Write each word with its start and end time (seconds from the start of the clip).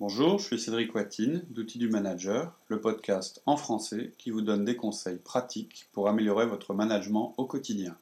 Bonjour, 0.00 0.40
je 0.40 0.46
suis 0.46 0.58
Cédric 0.58 0.92
Watine 0.92 1.44
d'Outils 1.50 1.78
du 1.78 1.88
Manager, 1.88 2.52
le 2.66 2.80
podcast 2.80 3.40
en 3.46 3.56
français 3.56 4.12
qui 4.18 4.30
vous 4.30 4.40
donne 4.40 4.64
des 4.64 4.74
conseils 4.74 5.18
pratiques 5.18 5.88
pour 5.92 6.08
améliorer 6.08 6.46
votre 6.46 6.74
management 6.74 7.32
au 7.36 7.44
quotidien. 7.44 7.96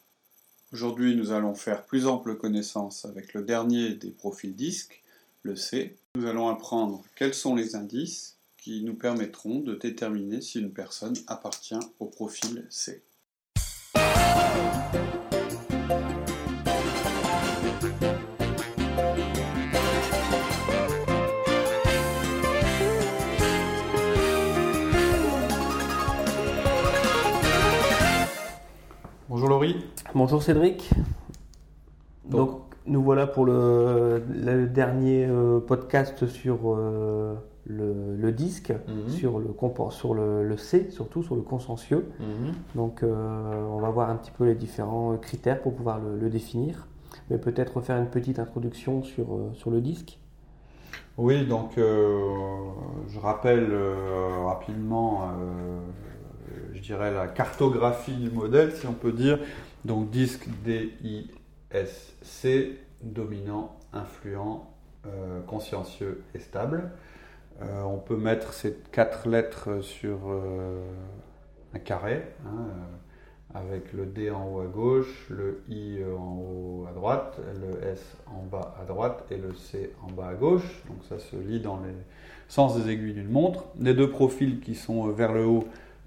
Aujourd'hui, 0.73 1.15
nous 1.15 1.33
allons 1.33 1.55
faire 1.55 1.85
plus 1.85 2.07
ample 2.07 2.39
connaissance 2.39 3.05
avec 3.05 3.35
le 3.35 3.43
dernier 3.43 3.91
des 3.91 4.09
profils 4.09 4.57
disques, 4.57 5.03
le 5.43 5.55
C. 5.55 5.95
Nous 6.15 6.27
allons 6.27 6.49
apprendre 6.49 7.05
quels 7.15 7.35
sont 7.35 7.55
les 7.55 7.77
indices 7.77 8.39
qui 8.57 8.83
nous 8.83 8.95
permettront 8.95 9.59
de 9.59 9.75
déterminer 9.75 10.41
si 10.41 10.61
une 10.61 10.73
personne 10.73 11.15
appartient 11.27 11.75
au 12.01 12.07
profil 12.07 12.67
C. 12.71 13.03
Bonjour 30.15 30.43
Cédric. 30.43 30.91
Donc, 32.29 32.61
nous 32.87 33.03
voilà 33.03 33.27
pour 33.27 33.47
le, 33.47 34.23
le 34.29 34.67
dernier 34.67 35.27
euh, 35.27 35.61
podcast 35.61 36.27
sur 36.27 36.59
euh, 36.65 37.35
le, 37.67 38.17
le 38.17 38.33
disque, 38.33 38.73
Mhm. 38.89 39.09
sur, 39.09 39.39
le, 39.39 39.55
sur 39.91 40.15
le, 40.15 40.47
le 40.47 40.57
C, 40.57 40.91
surtout 40.91 41.23
sur 41.23 41.35
le 41.37 41.43
consensueux. 41.43 42.07
Donc 42.75 43.03
euh, 43.03 43.65
on 43.71 43.79
va 43.81 43.91
voir 43.91 44.11
un 44.11 44.17
petit 44.17 44.31
peu 44.33 44.45
les 44.45 44.55
différents 44.55 45.17
critères 45.17 45.61
pour 45.61 45.75
pouvoir 45.75 45.99
le, 46.01 46.29
définir. 46.29 46.87
Mais 47.31 47.39
peut-être 47.39 47.81
faire 47.81 47.97
une 47.99 48.07
petite 48.09 48.39
introduction 48.39 49.03
sur, 49.03 49.27
sur 49.55 49.71
le 49.71 49.81
disque. 49.81 50.19
Oui, 51.19 51.47
donc 51.47 51.77
euh, 51.79 52.19
je 53.09 53.19
rappelle 53.19 53.71
rapidement, 54.45 55.31
je 56.75 56.81
dirais 56.81 57.13
la 57.13 57.29
cartographie 57.29 58.17
du 58.17 58.31
modèle, 58.31 58.73
si 58.73 58.87
on 58.87 58.93
peut 58.95 59.13
dire. 59.13 59.39
Donc 59.85 60.11
disque 60.11 60.49
D-I-S-C, 60.65 61.79
dominant, 63.03 63.77
influent, 63.93 64.71
euh, 65.07 65.41
consciencieux 65.43 66.23
et 66.35 66.39
stable. 66.39 66.93
Euh, 67.61 67.83
on 67.83 67.99
peut 67.99 68.17
mettre 68.17 68.53
ces 68.53 68.77
quatre 68.93 69.29
lettres 69.29 69.81
sur 69.83 70.31
euh, 70.31 70.81
un 71.75 71.81
carré, 71.81 72.23
hein, 72.47 72.69
avec 73.55 73.93
le 73.93 74.07
D 74.07 74.31
en 74.31 74.47
haut 74.47 74.61
à 74.61 74.67
gauche, 74.67 75.27
le 75.29 75.65
I 75.69 75.99
en 76.17 76.39
haut 76.39 76.87
à 76.89 76.93
droite, 76.93 77.41
le 77.61 77.85
S 77.89 78.17
en 78.27 78.45
bas 78.45 78.77
à 78.81 78.85
droite 78.85 79.25
et 79.33 79.37
le 79.37 79.53
C 79.55 79.93
en 80.03 80.13
bas 80.13 80.29
à 80.29 80.35
gauche. 80.35 80.85
Donc 80.89 81.03
ça 81.09 81.19
se 81.19 81.35
lit 81.35 81.59
dans 81.61 81.81
les 81.81 81.93
sens 82.47 82.77
des 82.77 82.89
aiguilles 82.89 83.15
d'une 83.15 83.31
montre. 83.31 83.65
Les 83.81 83.95
deux 83.95 84.11
profils 84.11 84.61
qui 84.61 84.77
sont 84.77 85.09
vers 85.09 85.33
le 85.33 85.45
haut 85.45 85.65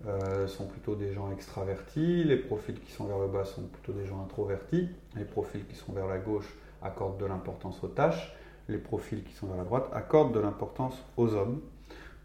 euh, 0.08 0.48
sont 0.48 0.67
plutôt 0.67 0.95
des 0.95 1.14
gens 1.14 1.31
extravertis, 1.31 2.23
les 2.23 2.38
profils 2.38 2.80
qui 2.80 2.92
sont 2.92 3.06
vers 3.06 3.20
le 3.20 3.28
bas 3.28 3.45
sont 3.45 3.64
plutôt 3.64 3.94
des 3.94 4.06
gens 4.06 4.22
introvertis, 4.22 4.89
les 5.16 5.25
profils 5.25 5.66
qui 5.66 5.75
sont 5.75 5.94
vers 5.94 6.08
la 6.08 6.17
gauche 6.17 6.53
accordent 6.81 7.17
de 7.17 7.25
l'importance 7.25 7.84
aux 7.84 7.88
tâches, 7.88 8.36
les 8.67 8.78
profils 8.78 9.23
qui 9.23 9.33
sont 9.33 9.48
vers 9.48 9.58
la 9.58 9.64
droite 9.64 9.89
accordent 9.94 10.33
de 10.33 10.39
l'importance 10.39 10.95
aux 11.17 11.33
hommes. 11.33 11.61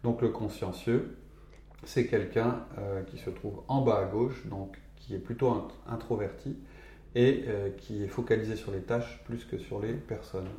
Donc 0.03 0.21
le 0.21 0.29
consciencieux, 0.29 1.17
c'est 1.83 2.07
quelqu'un 2.07 2.65
euh, 2.77 3.03
qui 3.03 3.17
se 3.17 3.29
trouve 3.29 3.61
en 3.67 3.81
bas 3.81 3.99
à 3.99 4.05
gauche, 4.05 4.45
donc 4.47 4.77
qui 4.95 5.15
est 5.15 5.19
plutôt 5.19 5.49
int- 5.49 5.71
introverti 5.87 6.57
et 7.15 7.45
euh, 7.47 7.69
qui 7.77 8.03
est 8.03 8.07
focalisé 8.07 8.55
sur 8.55 8.71
les 8.71 8.81
tâches 8.81 9.21
plus 9.25 9.45
que 9.45 9.57
sur 9.57 9.79
les 9.79 9.93
personnes. 9.93 10.49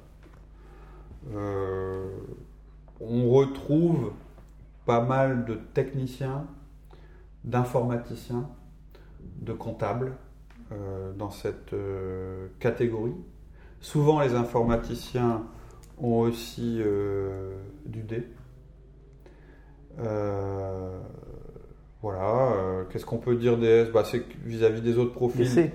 On 3.00 3.31
retrouve 3.31 4.12
pas 4.84 5.00
mal 5.00 5.45
de 5.45 5.55
techniciens, 5.55 6.47
d'informaticiens, 7.44 8.48
de 9.40 9.52
comptables 9.52 10.12
euh, 10.72 11.12
dans 11.12 11.30
cette 11.30 11.72
euh, 11.72 12.48
catégorie. 12.60 13.14
Souvent, 13.80 14.20
les 14.20 14.34
informaticiens 14.34 15.42
ont 15.98 16.20
aussi 16.20 16.78
euh, 16.81 17.54
du 17.86 18.02
D. 18.02 18.26
Euh, 19.98 20.98
voilà, 22.00 22.84
qu'est-ce 22.91 23.04
qu'on 23.04 23.19
peut 23.19 23.36
dire 23.36 23.58
des 23.58 23.66
S? 23.66 23.91
Bah, 23.92 24.02
C'est 24.04 24.25
vis-à-vis 24.44 24.81
des 24.81 24.98
autres 24.98 25.12
profils. 25.12 25.42
Les 25.42 25.47
C. 25.47 25.72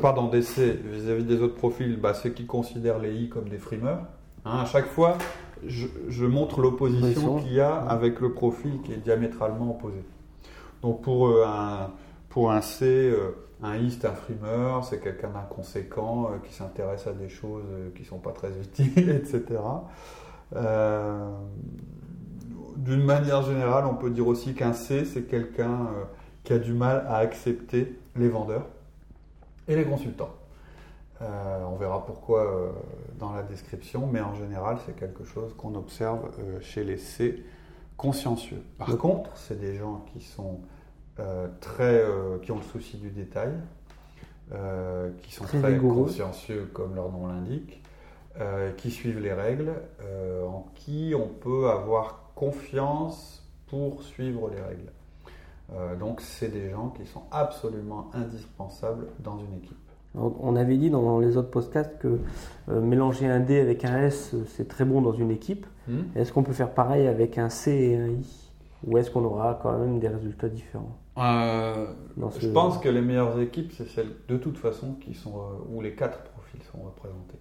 Pardon, 0.00 0.28
des 0.28 0.42
C, 0.42 0.78
vis-à-vis 0.84 1.24
des 1.24 1.40
autres 1.40 1.56
profils, 1.56 1.98
bah, 1.98 2.14
ceux 2.14 2.30
qui 2.30 2.46
considèrent 2.46 2.98
les 3.00 3.14
I 3.14 3.28
comme 3.28 3.48
des 3.48 3.58
frimeurs. 3.58 4.04
Hein, 4.44 4.58
à 4.60 4.64
chaque 4.64 4.86
fois, 4.86 5.18
je, 5.66 5.86
je 6.08 6.26
montre 6.26 6.60
l'opposition 6.60 7.06
Opposition. 7.08 7.38
qu'il 7.38 7.54
y 7.54 7.60
a 7.60 7.74
avec 7.74 8.20
le 8.20 8.32
profil 8.32 8.80
qui 8.84 8.92
est 8.92 8.98
diamétralement 8.98 9.70
opposé. 9.72 10.04
Donc 10.82 11.02
pour 11.02 11.28
euh, 11.28 11.44
un, 11.46 11.92
pour 12.28 12.50
un 12.50 12.60
C, 12.60 12.84
euh, 12.84 13.36
un 13.62 13.76
I 13.76 13.98
un 14.02 14.12
frimeur, 14.12 14.84
c'est 14.84 15.00
quelqu'un 15.00 15.28
d'inconséquent 15.28 16.26
euh, 16.26 16.38
qui 16.44 16.52
s'intéresse 16.52 17.06
à 17.06 17.12
des 17.12 17.28
choses 17.28 17.64
qui 17.94 18.04
sont 18.04 18.18
pas 18.18 18.32
très 18.32 18.50
utiles, 18.58 19.08
etc. 19.24 19.60
D'une 22.76 23.04
manière 23.04 23.42
générale, 23.42 23.86
on 23.86 23.94
peut 23.94 24.10
dire 24.10 24.26
aussi 24.26 24.54
qu'un 24.54 24.72
C, 24.72 25.04
c'est 25.04 25.22
quelqu'un 25.22 25.88
qui 26.42 26.52
a 26.52 26.58
du 26.58 26.72
mal 26.72 27.06
à 27.08 27.18
accepter 27.18 27.96
les 28.16 28.28
vendeurs 28.28 28.66
et 29.68 29.76
les 29.76 29.84
consultants. 29.84 30.34
On 31.20 31.76
verra 31.76 32.04
pourquoi 32.04 32.74
dans 33.18 33.32
la 33.32 33.44
description, 33.44 34.08
mais 34.12 34.20
en 34.20 34.34
général, 34.34 34.78
c'est 34.84 34.96
quelque 34.96 35.24
chose 35.24 35.54
qu'on 35.56 35.74
observe 35.76 36.28
chez 36.60 36.82
les 36.82 36.96
C 36.96 37.44
consciencieux. 37.96 38.62
Par 38.78 38.96
contre, 38.96 39.36
c'est 39.36 39.60
des 39.60 39.76
gens 39.76 40.04
qui 40.12 40.20
sont 40.20 40.60
euh, 41.18 41.48
très, 41.60 42.00
euh, 42.00 42.38
qui 42.38 42.52
ont 42.52 42.56
le 42.56 42.62
souci 42.62 42.96
du 42.96 43.10
détail, 43.10 43.52
euh, 44.52 45.10
qui 45.22 45.32
sont 45.32 45.44
Très 45.44 45.78
consciencieux 45.78 46.70
comme 46.72 46.94
leur 46.94 47.10
nom 47.10 47.26
l'indique, 47.26 47.82
euh, 48.40 48.72
qui 48.72 48.90
suivent 48.90 49.20
les 49.20 49.32
règles, 49.32 49.72
euh, 50.00 50.46
en 50.46 50.66
qui 50.74 51.14
on 51.16 51.28
peut 51.28 51.68
avoir 51.68 52.30
confiance 52.34 53.46
pour 53.66 54.02
suivre 54.02 54.50
les 54.50 54.60
règles. 54.60 54.92
Euh, 55.74 55.96
donc, 55.96 56.20
c'est 56.20 56.48
des 56.48 56.70
gens 56.70 56.88
qui 56.88 57.06
sont 57.06 57.22
absolument 57.30 58.10
indispensables 58.14 59.06
dans 59.20 59.38
une 59.38 59.54
équipe. 59.54 59.76
On 60.14 60.56
avait 60.56 60.76
dit 60.76 60.90
dans 60.90 61.18
les 61.20 61.36
autres 61.38 61.50
podcasts 61.50 61.98
que 61.98 62.18
euh, 62.68 62.80
mélanger 62.80 63.26
un 63.26 63.40
D 63.40 63.58
avec 63.58 63.84
un 63.86 63.96
S, 64.02 64.34
c'est 64.46 64.68
très 64.68 64.84
bon 64.84 65.00
dans 65.00 65.14
une 65.14 65.30
équipe. 65.30 65.66
Est-ce 66.14 66.32
qu'on 66.32 66.42
peut 66.42 66.52
faire 66.52 66.72
pareil 66.74 67.06
avec 67.06 67.38
un 67.38 67.48
C 67.48 67.70
et 67.72 67.96
un 67.96 68.08
I? 68.08 68.50
Ou 68.86 68.98
est-ce 68.98 69.10
qu'on 69.10 69.24
aura 69.24 69.58
quand 69.62 69.78
même 69.78 69.98
des 70.00 70.08
résultats 70.08 70.48
différents? 70.48 70.96
Euh, 71.18 71.86
ce- 72.30 72.40
Je 72.40 72.48
pense 72.48 72.78
que 72.78 72.88
les 72.88 73.00
meilleures 73.00 73.38
équipes, 73.40 73.72
c'est 73.72 73.88
celles 73.88 74.10
de 74.28 74.36
toute 74.36 74.58
façon 74.58 74.94
qui 75.00 75.14
sont 75.14 75.36
euh, 75.38 75.42
où 75.74 75.80
les 75.80 75.94
quatre 75.94 76.22
profils 76.24 76.60
sont 76.72 76.78
représentés. 76.82 77.38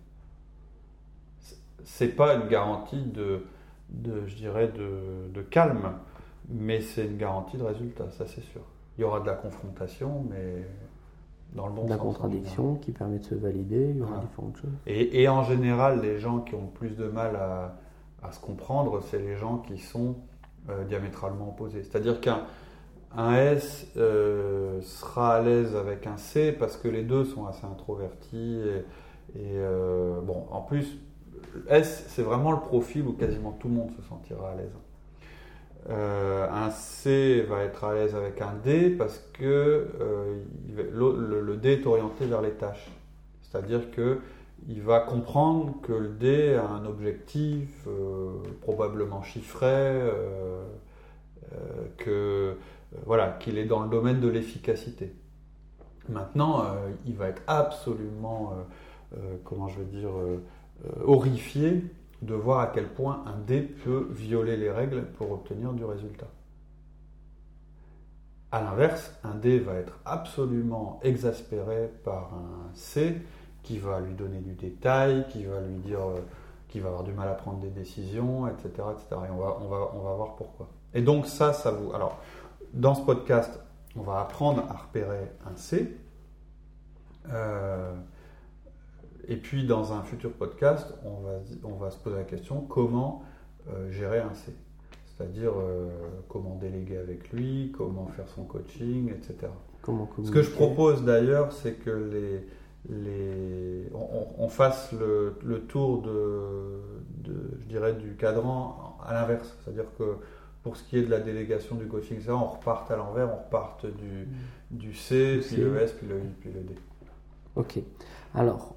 C'est- 1.40 1.56
C'est 1.84 2.08
pas 2.16 2.36
une 2.36 2.48
garantie 2.48 3.04
de, 3.04 3.44
de 3.90 4.26
je 4.28 4.36
dirais, 4.36 4.68
de, 4.70 5.30
de 5.34 5.42
calme, 5.42 5.94
mais 6.50 6.82
c'est 6.82 7.06
une 7.06 7.18
garantie 7.18 7.58
de 7.58 7.64
résultat, 7.64 8.10
ça 8.12 8.26
c'est 8.28 8.44
sûr. 8.44 8.62
Il 8.98 9.02
y 9.02 9.04
aura 9.04 9.20
de 9.20 9.26
la 9.28 9.34
confrontation, 9.36 10.26
mais 10.30 10.66
dans 11.56 11.68
le 11.68 11.74
bon 11.74 11.84
la 11.88 11.98
sens. 11.98 12.02
en 12.02 12.04
contradiction 12.06 12.76
qui 12.76 12.92
permet 12.92 13.20
de 13.20 13.26
se 13.26 13.36
valider, 13.36 13.90
il 13.92 13.98
y 13.98 14.02
aura 14.02 14.12
Voilà. 14.12 14.26
différentes 14.28 14.58
choses. 14.58 14.70
Et, 14.88 15.22
et 15.22 15.28
en 15.28 15.44
général, 15.44 16.02
les 16.02 16.20
gens 16.20 16.40
qui 16.40 16.56
ont 16.56 16.62
le 16.62 16.68
plus 16.80 16.96
de 16.96 17.06
mal 17.08 17.36
à, 17.36 17.76
à 18.24 18.32
se 18.32 18.40
comprendre, 18.40 19.02
c'est 19.10 19.20
les 19.20 19.36
gens 19.36 19.58
qui 19.58 19.78
sont 19.78 20.16
euh, 20.70 20.84
diamétralement 20.86 21.50
opposés. 21.50 21.84
C'est-à-dire 21.84 22.22
qu'un 22.22 22.42
un 23.14 23.34
S 23.36 23.88
euh, 23.98 24.80
sera 24.82 25.36
à 25.36 25.42
l'aise 25.42 25.76
avec 25.76 26.08
un 26.08 26.16
C 26.18 26.54
parce 26.54 26.78
que 26.78 26.88
les 26.88 27.04
deux 27.04 27.26
sont 27.26 27.46
assez 27.46 27.66
introvertis. 27.66 28.62
Et, 29.36 29.40
et, 29.40 29.58
euh, 29.58 30.22
bon, 30.22 30.46
en 30.52 30.62
plus, 30.62 30.98
S, 31.68 32.06
c'est 32.08 32.22
vraiment 32.22 32.52
le 32.54 32.60
profil 32.60 33.06
où 33.08 33.14
quasiment 33.14 33.52
tout 33.52 33.68
le 33.68 33.74
monde 33.74 33.92
se 33.98 34.02
sentira 34.08 34.52
à 34.52 34.56
l'aise. 34.56 34.72
Euh, 35.90 36.48
un 36.52 36.70
C 36.70 37.44
va 37.50 37.64
être 37.64 37.84
à 37.84 37.96
l'aise 37.96 38.16
avec 38.16 38.40
un 38.42 38.54
D 38.64 38.92
parce 38.92 39.20
que 39.34 39.88
euh, 40.00 40.44
le, 40.70 41.58
D 41.58 41.74
est 41.74 41.86
orienté 41.88 42.26
vers 42.26 42.42
les 42.42 42.52
tâches. 42.52 42.92
C'est-à-dire 43.42 43.90
que 43.92 44.20
il 44.68 44.82
va 44.84 45.00
comprendre 45.00 45.82
que 45.82 45.92
le 45.92 46.10
D 46.10 46.54
a 46.54 46.68
un 46.68 46.86
objectif 46.86 47.88
euh, 47.88 48.34
probablement 48.62 49.24
chiffré, 49.24 50.00
que 51.98 52.56
voilà, 53.06 53.38
qu'il 53.40 53.58
est 53.58 53.66
dans 53.66 53.82
le 53.82 53.90
domaine 53.90 54.22
de 54.22 54.28
l'efficacité. 54.28 55.14
Maintenant, 56.08 56.64
il 57.06 57.16
va 57.16 57.28
être 57.28 57.42
absolument, 57.48 58.54
comment 59.44 59.68
je 59.68 59.80
veux 59.80 59.86
dire, 59.86 60.12
horrifié 61.04 61.84
de 62.22 62.34
voir 62.36 62.60
à 62.60 62.68
quel 62.68 62.88
point 62.88 63.24
un 63.26 63.38
D 63.38 63.62
peut 63.62 64.08
violer 64.12 64.58
les 64.58 64.70
règles 64.72 65.06
pour 65.18 65.32
obtenir 65.32 65.74
du 65.74 65.84
résultat. 65.84 66.28
A 68.52 68.62
l'inverse, 68.62 69.18
un 69.24 69.36
D 69.36 69.60
va 69.60 69.76
être 69.76 69.98
absolument 70.06 71.00
exaspéré 71.04 71.90
par 72.04 72.34
un 72.34 72.70
C 72.74 73.22
qui 73.64 73.78
va 73.78 74.00
lui 74.00 74.14
donner 74.14 74.40
du 74.40 74.54
détail, 74.54 75.26
qui 75.30 75.46
va 75.46 75.62
lui 75.62 75.78
dire, 75.78 76.02
euh, 76.02 76.20
qui 76.68 76.80
va 76.80 76.90
avoir 76.90 77.04
du 77.04 77.14
mal 77.14 77.30
à 77.30 77.34
prendre 77.34 77.60
des 77.60 77.70
décisions, 77.70 78.48
etc. 78.48 78.70
etc. 78.92 79.22
Et 79.28 79.32
on 79.32 79.38
va, 79.38 79.58
on, 79.62 79.68
va, 79.68 79.92
on 79.94 80.00
va 80.02 80.14
voir 80.16 80.36
pourquoi. 80.36 80.68
Et 80.94 81.02
donc 81.02 81.28
ça, 81.28 81.54
ça 81.54 81.72
vous... 81.72 81.94
Alors, 81.94 82.20
dans 82.74 82.96
ce 82.96 83.02
podcast, 83.04 83.60
on 83.96 84.02
va 84.02 84.20
apprendre 84.22 84.64
à 84.70 84.74
repérer 84.74 85.32
un 85.50 85.56
C. 85.56 85.98
Euh, 87.30 87.94
et 89.28 89.38
puis 89.38 89.66
dans 89.66 89.94
un 89.94 90.04
futur 90.04 90.32
podcast, 90.32 90.94
on 91.06 91.22
va, 91.22 91.40
on 91.64 91.76
va 91.76 91.92
se 91.92 91.98
poser 91.98 92.18
la 92.18 92.24
question 92.24 92.62
comment 92.62 93.24
euh, 93.70 93.92
gérer 93.92 94.20
un 94.20 94.34
C? 94.34 94.54
C'est-à-dire 95.06 95.54
euh, 95.56 95.90
comment 96.30 96.56
déléguer 96.56 96.98
avec 96.98 97.32
lui, 97.32 97.72
comment 97.78 98.08
faire 98.08 98.28
son 98.30 98.44
coaching, 98.44 99.10
etc. 99.10 99.52
Comment 99.82 100.10
Ce 100.24 100.32
que 100.32 100.42
je 100.42 100.52
propose 100.52 101.04
d'ailleurs, 101.04 101.52
c'est 101.52 101.74
que 101.74 101.90
les, 101.90 102.48
les, 102.90 103.90
on, 103.94 104.48
fasse 104.48 104.92
le, 104.94 105.36
le 105.44 105.62
tour 105.62 106.02
de, 106.02 106.82
de, 107.18 107.34
je 107.62 107.66
dirais, 107.66 107.94
du 107.94 108.16
cadran 108.16 108.98
à 109.06 109.14
l'inverse. 109.14 109.56
C'est-à-dire 109.64 109.86
que 109.98 110.18
pour 110.64 110.78
ce 110.78 110.84
qui 110.84 110.98
est 110.98 111.04
de 111.04 111.10
la 111.10 111.20
délégation 111.20 111.76
du 111.76 111.88
coaching, 111.88 112.20
ça, 112.22 112.36
on 112.36 112.46
reparte 112.46 112.92
à 112.92 112.96
l'envers, 112.96 113.30
on 113.32 113.44
reparte 113.44 113.86
du, 113.86 114.28
du 114.72 114.94
C, 114.94 115.40
puis 115.46 115.58
le 115.58 115.82
S, 115.82 115.92
puis 115.94 116.08
le 116.08 116.20
I, 116.20 116.30
puis 116.40 116.52
le 116.52 116.62
D. 116.62 116.76
Ok. 117.56 117.80
Alors, 118.34 118.76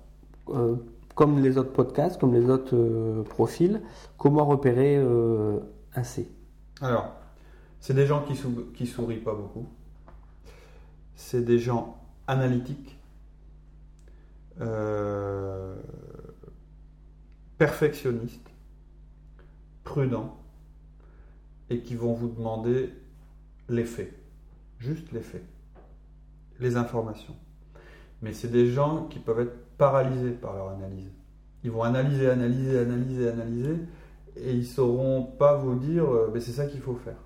euh, 0.49 0.77
comme 1.15 1.43
les 1.43 1.59
autres 1.59 1.73
podcasts, 1.73 2.21
comme 2.21 2.35
les 2.35 2.51
autres 2.51 2.77
euh, 2.77 3.23
profils, 3.23 3.81
comment 4.19 4.45
repérer 4.45 4.97
euh, 4.97 5.59
un 5.95 6.05
C? 6.05 6.29
Alors, 6.81 7.13
c'est 7.81 7.95
des 7.95 8.07
gens 8.07 8.23
qui, 8.23 8.35
qui 8.75 8.87
sourient 8.87 9.19
pas 9.19 9.35
beaucoup. 9.35 9.67
C'est 11.15 11.45
des 11.45 11.59
gens 11.59 11.97
analytiques, 12.27 12.99
perfectionnistes, 17.59 18.49
prudents, 19.85 20.37
et 21.71 21.81
qui 21.81 21.95
vont 21.95 22.13
vous 22.15 22.29
demander 22.29 22.93
les 23.69 23.85
faits, 23.85 24.13
juste 24.79 25.13
les 25.13 25.21
faits, 25.21 25.45
les 26.61 26.77
informations. 26.77 27.37
Mais 28.23 28.33
c'est 28.33 28.51
des 28.51 28.71
gens 28.71 29.05
qui 29.05 29.19
peuvent 29.19 29.41
être 29.41 29.64
paralysés 29.79 30.33
par 30.33 30.55
leur 30.55 30.69
analyse. 30.71 31.11
Ils 31.65 31.71
vont 31.71 31.83
analyser, 31.83 32.29
analyser, 32.29 32.79
analyser, 32.79 33.29
analyser, 33.29 33.77
et 34.37 34.53
ils 34.53 34.61
ne 34.61 34.65
sauront 34.65 35.23
pas 35.23 35.57
vous 35.57 35.75
dire 35.77 36.05
euh, 36.13 36.33
c'est 36.41 36.53
ça 36.53 36.67
qu'il 36.67 36.81
faut 36.81 36.95
faire. 36.95 37.17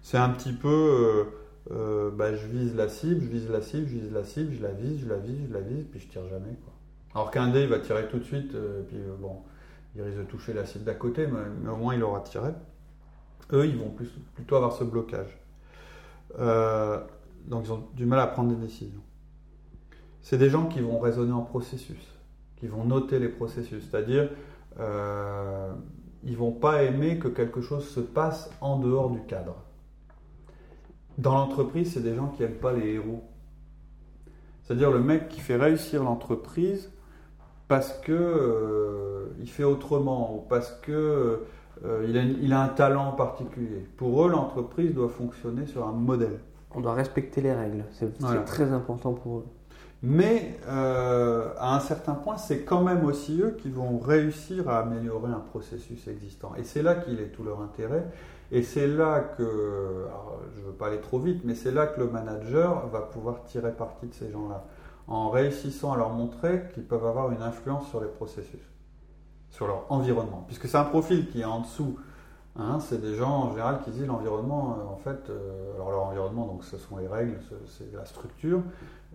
C'est 0.00 0.18
un 0.18 0.30
petit 0.30 0.52
peu 0.52 0.68
euh, 0.68 1.24
euh, 1.74 2.10
bah, 2.10 2.34
je 2.34 2.46
vise 2.46 2.74
la 2.74 2.88
cible, 2.88 3.22
je 3.22 3.28
vise 3.28 3.50
la 3.50 3.60
cible, 3.60 3.86
je 3.88 3.98
vise 3.98 4.12
la 4.12 4.24
cible, 4.24 4.52
je 4.52 4.62
la 4.62 4.72
vise, 4.72 5.00
je 5.00 5.08
la 5.08 5.16
vise, 5.16 5.48
je 5.48 5.52
la 5.52 5.60
vise, 5.60 5.84
puis 5.90 6.00
je 6.00 6.08
tire 6.08 6.26
jamais. 6.28 6.54
Quoi. 6.64 6.72
Alors 7.14 7.30
qu'un 7.30 7.48
dé, 7.48 7.62
il 7.62 7.68
va 7.68 7.78
tirer 7.78 8.08
tout 8.08 8.18
de 8.18 8.24
suite, 8.24 8.56
puis 8.88 8.98
bon, 9.20 9.42
il 9.94 10.02
risque 10.02 10.18
de 10.18 10.24
toucher 10.24 10.52
la 10.52 10.64
cible 10.64 10.84
d'à 10.84 10.94
côté, 10.94 11.26
mais, 11.26 11.70
au 11.70 11.76
moins 11.76 11.94
il 11.94 12.02
aura 12.02 12.20
tiré. 12.20 12.50
Eux, 13.52 13.66
ils 13.66 13.76
vont 13.76 13.94
plutôt 14.34 14.56
avoir 14.56 14.72
ce 14.72 14.84
blocage. 14.84 15.38
donc 16.38 17.64
ils 17.64 17.72
ont 17.72 17.84
du 17.94 18.06
mal 18.06 18.20
à 18.20 18.26
prendre 18.26 18.54
des 18.54 18.66
décisions 18.66 19.02
c'est 20.24 20.38
des 20.38 20.48
gens 20.48 20.64
qui 20.64 20.80
vont 20.80 20.98
raisonner 20.98 21.32
en 21.32 21.42
processus, 21.42 22.02
qui 22.56 22.66
vont 22.66 22.84
noter 22.84 23.18
les 23.18 23.28
processus, 23.28 23.86
c'est-à-dire 23.88 24.30
euh, 24.80 25.70
ils 26.24 26.36
vont 26.36 26.50
pas 26.50 26.82
aimer 26.82 27.18
que 27.18 27.28
quelque 27.28 27.60
chose 27.60 27.86
se 27.86 28.00
passe 28.00 28.50
en 28.62 28.78
dehors 28.78 29.10
du 29.10 29.20
cadre. 29.24 29.56
Dans 31.18 31.34
l'entreprise, 31.34 31.92
c'est 31.92 32.02
des 32.02 32.14
gens 32.14 32.28
qui 32.28 32.42
n'aiment 32.42 32.54
pas 32.54 32.72
les 32.72 32.94
héros. 32.94 33.22
C'est-à-dire 34.62 34.90
le 34.90 35.00
mec 35.00 35.28
qui 35.28 35.40
fait 35.40 35.56
réussir 35.56 36.02
l'entreprise 36.02 36.90
parce 37.68 37.92
que 37.92 38.12
euh, 38.12 39.26
il 39.40 39.50
fait 39.50 39.64
autrement 39.64 40.34
ou 40.34 40.40
parce 40.40 40.72
que 40.80 41.42
euh, 41.84 42.06
il, 42.08 42.16
a, 42.16 42.22
il, 42.22 42.52
a, 42.54 42.62
un 42.62 42.68
talent 42.68 43.12
particulier. 43.12 43.86
Pour 43.98 44.24
eux, 44.24 44.30
l'entreprise 44.30 44.94
doit 44.94 45.10
fonctionner 45.10 45.66
sur 45.66 45.86
un 45.86 45.92
modèle. 45.92 46.40
On 46.74 46.80
doit 46.80 46.94
respecter 46.94 47.42
les 47.42 47.52
règles. 47.52 47.84
C'est 47.92 48.18
très 48.46 48.72
important 48.72 49.12
pour 49.12 49.40
eux. 49.40 49.46
Mais 50.06 50.58
euh, 50.68 51.48
à 51.58 51.74
un 51.74 51.80
certain 51.80 52.12
point, 52.12 52.36
c'est 52.36 52.60
quand 52.64 52.82
même 52.82 53.06
aussi 53.06 53.40
eux 53.40 53.56
qui 53.58 53.70
vont 53.70 53.98
réussir 53.98 54.68
à 54.68 54.80
améliorer 54.80 55.32
un 55.32 55.40
processus 55.40 56.06
existant. 56.08 56.52
Et 56.58 56.64
c'est 56.64 56.82
là 56.82 56.94
qu'il 56.94 57.20
est 57.20 57.28
tout 57.28 57.42
leur 57.42 57.62
intérêt. 57.62 58.04
Et 58.52 58.62
c'est 58.62 58.86
là 58.86 59.20
que, 59.20 60.06
je 60.54 60.60
ne 60.60 60.66
veux 60.66 60.72
pas 60.72 60.88
aller 60.88 61.00
trop 61.00 61.18
vite, 61.18 61.40
mais 61.44 61.54
c'est 61.54 61.70
là 61.70 61.86
que 61.86 61.98
le 62.00 62.08
manager 62.08 62.86
va 62.88 63.00
pouvoir 63.00 63.44
tirer 63.44 63.72
parti 63.72 64.06
de 64.06 64.12
ces 64.12 64.30
gens-là, 64.30 64.66
en 65.08 65.30
réussissant 65.30 65.94
à 65.94 65.96
leur 65.96 66.10
montrer 66.10 66.64
qu'ils 66.74 66.84
peuvent 66.84 67.06
avoir 67.06 67.32
une 67.32 67.40
influence 67.40 67.88
sur 67.88 68.02
les 68.02 68.08
processus, 68.08 68.60
sur 69.48 69.66
leur 69.66 69.90
environnement. 69.90 70.44
Puisque 70.46 70.68
c'est 70.68 70.76
un 70.76 70.84
profil 70.84 71.30
qui 71.30 71.40
est 71.40 71.46
en 71.46 71.60
dessous. 71.60 71.98
Hein, 72.56 72.78
c'est 72.78 73.00
des 73.00 73.16
gens 73.16 73.30
en 73.30 73.50
général 73.50 73.80
qui 73.84 73.90
disent 73.90 74.06
l'environnement, 74.06 74.78
euh, 74.78 74.92
en 74.92 74.96
fait, 74.96 75.28
euh, 75.28 75.74
alors 75.74 75.90
leur 75.90 76.02
environnement, 76.04 76.46
donc 76.46 76.62
ce 76.62 76.76
sont 76.76 76.96
les 76.98 77.08
règles, 77.08 77.36
c'est 77.66 77.92
la 77.92 78.04
structure, 78.04 78.62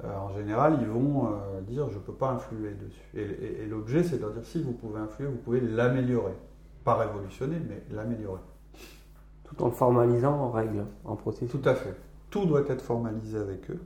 euh, 0.04 0.18
en 0.18 0.34
général, 0.34 0.78
ils 0.82 0.88
vont 0.88 1.32
dire 1.62 1.90
je 1.90 1.96
ne 1.96 2.02
peux 2.02 2.14
pas 2.14 2.32
influer 2.32 2.74
dessus. 2.74 3.02
Et, 3.14 3.66
l'objet, 3.66 4.04
c'est 4.04 4.18
de 4.22 4.30
dire 4.30 4.44
si 4.44 4.62
vous 4.62 4.74
pouvez 4.74 5.00
influer, 5.00 5.28
vous 5.28 5.38
pouvez 5.38 5.62
l'améliorer. 5.62 6.34
Pas 6.84 6.96
révolutionner, 6.96 7.58
mais 7.68 7.82
l'améliorer. 7.92 8.42
Tout 9.46 9.64
en 9.64 9.68
le 9.68 9.74
formalisant 9.74 10.34
en 10.34 10.52
règle, 10.52 10.86
en 11.06 11.16
processus. 11.16 11.50
Tout 11.50 11.68
à 11.68 11.76
fait. 11.76 11.96
Tout 12.30 12.46
doit 12.46 12.62
être 12.68 12.82
formalisé 12.82 13.38
avec 13.38 13.72
eux. 13.72 13.80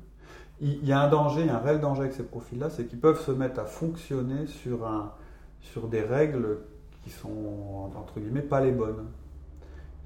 Il 0.61 0.85
y 0.85 0.91
a 0.91 1.01
un 1.01 1.09
danger, 1.09 1.49
un 1.49 1.57
réel 1.57 1.79
danger 1.79 2.01
avec 2.01 2.13
ces 2.13 2.23
profils-là, 2.23 2.69
c'est 2.69 2.85
qu'ils 2.85 2.99
peuvent 2.99 3.21
se 3.21 3.31
mettre 3.31 3.59
à 3.59 3.65
fonctionner 3.65 4.47
sur, 4.47 4.85
un, 4.87 5.11
sur 5.61 5.87
des 5.87 6.01
règles 6.01 6.59
qui 7.03 7.09
sont, 7.09 7.91
entre 7.95 8.19
guillemets, 8.19 8.41
pas 8.41 8.61
les 8.61 8.71
bonnes. 8.71 9.07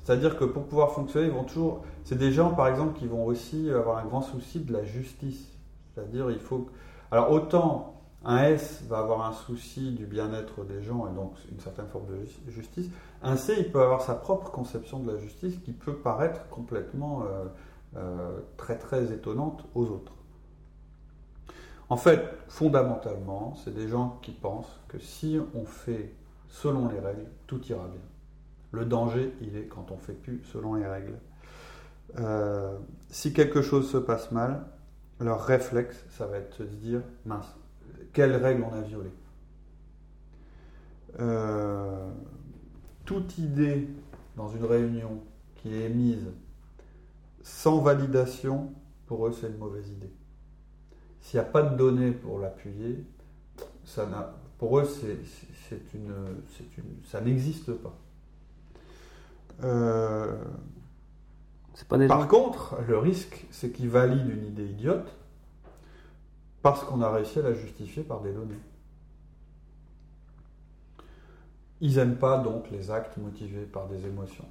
C'est-à-dire 0.08 0.38
que 0.38 0.46
pour 0.46 0.64
pouvoir 0.64 0.94
fonctionner, 0.94 1.28
ils 1.28 1.34
vont 1.34 1.44
toujours. 1.44 1.84
C'est 2.06 2.18
des 2.18 2.32
gens, 2.32 2.52
par 2.52 2.70
exemple, 2.70 2.98
qui 2.98 3.08
vont 3.08 3.26
aussi 3.26 3.70
avoir 3.70 3.98
un 3.98 4.06
grand 4.06 4.22
souci 4.22 4.62
de 4.62 4.72
la 4.72 4.86
justice. 4.86 5.50
C'est-à-dire, 5.94 6.32
il 6.32 6.40
faut. 6.40 6.68
Alors, 7.12 7.30
autant 7.30 7.94
un 8.24 8.42
S 8.44 8.84
va 8.88 9.00
avoir 9.00 9.28
un 9.28 9.34
souci 9.34 9.92
du 9.92 10.06
bien-être 10.06 10.64
des 10.64 10.82
gens 10.82 11.10
et 11.10 11.14
donc 11.14 11.34
une 11.52 11.60
certaine 11.60 11.88
forme 11.88 12.06
de 12.06 12.50
justice, 12.50 12.90
un 13.22 13.36
C, 13.36 13.56
il 13.58 13.70
peut 13.70 13.82
avoir 13.82 14.02
sa 14.02 14.16
propre 14.16 14.50
conception 14.50 15.02
de 15.02 15.12
la 15.12 15.20
justice 15.20 15.58
qui 15.66 15.74
peut 15.74 15.98
paraître 15.98 16.48
complètement 16.48 17.24
euh, 17.24 17.46
euh, 17.98 18.40
très 18.56 18.78
très 18.78 19.12
étonnante 19.12 19.66
aux 19.76 19.88
autres. 19.88 20.14
En 21.90 21.98
fait, 21.98 22.22
fondamentalement, 22.48 23.56
c'est 23.62 23.74
des 23.74 23.90
gens 23.90 24.20
qui 24.22 24.32
pensent 24.32 24.80
que 24.88 25.00
si 25.00 25.38
on 25.54 25.66
fait 25.66 26.14
selon 26.48 26.88
les 26.88 27.00
règles, 27.00 27.28
tout 27.46 27.62
ira 27.68 27.90
bien. 27.90 28.00
Le 28.72 28.86
danger, 28.86 29.34
il 29.42 29.56
est 29.58 29.66
quand 29.66 29.92
on 29.92 29.98
fait 29.98 30.14
plus 30.14 30.44
selon 30.44 30.76
les 30.76 30.86
règles. 30.86 31.18
Euh, 32.20 32.78
si 33.10 33.34
quelque 33.34 33.62
chose 33.62 33.90
se 33.90 33.98
passe 33.98 34.32
mal, 34.32 34.66
leur 35.20 35.44
réflexe, 35.44 36.06
ça 36.10 36.28
va 36.28 36.38
être 36.38 36.62
de 36.62 36.68
se 36.68 36.76
dire, 36.76 37.02
mince, 37.26 37.56
quelle 38.14 38.36
règle 38.36 38.64
on 38.64 38.74
a 38.74 38.82
violée? 38.82 39.14
Euh, 41.20 42.10
Toute 43.06 43.38
idée 43.38 43.88
dans 44.36 44.50
une 44.50 44.66
réunion 44.66 45.24
qui 45.56 45.74
est 45.74 45.86
émise 45.86 46.28
sans 47.42 47.82
validation, 47.82 48.74
pour 49.06 49.26
eux, 49.28 49.32
c'est 49.32 49.48
une 49.48 49.58
mauvaise 49.58 49.88
idée. 49.90 50.12
S'il 51.22 51.40
n'y 51.40 51.46
a 51.46 51.50
pas 51.50 51.64
de 51.64 51.76
données 51.78 52.12
pour 52.12 52.40
l'appuyer, 52.40 53.06
ça 53.86 54.06
pour 54.58 54.80
eux, 54.80 54.86
c'est 54.86 55.94
une, 55.94 56.14
ça 57.06 57.22
n'existe 57.22 57.72
pas. 57.72 57.98
Euh, 59.64 60.36
par 62.08 62.28
contre, 62.28 62.78
le 62.88 62.98
risque, 62.98 63.46
c'est 63.52 63.72
qu'ils 63.72 63.90
valident 63.90 64.30
une 64.30 64.46
idée 64.46 64.66
idiote 64.66 65.16
parce 66.62 66.84
qu'on 66.84 67.02
a 67.02 67.12
réussi 67.12 67.40
à 67.40 67.44
la 67.44 67.54
justifier 67.54 68.04
par 68.04 68.22
des 68.22 68.34
données. 68.34 68.60
Ils 71.80 71.96
n'aiment 71.96 72.18
pas 72.18 72.40
donc 72.40 72.72
les 72.72 72.90
actes 72.90 73.18
motivés 73.18 73.66
par 73.66 73.88
des 73.88 74.06
émotions. 74.08 74.48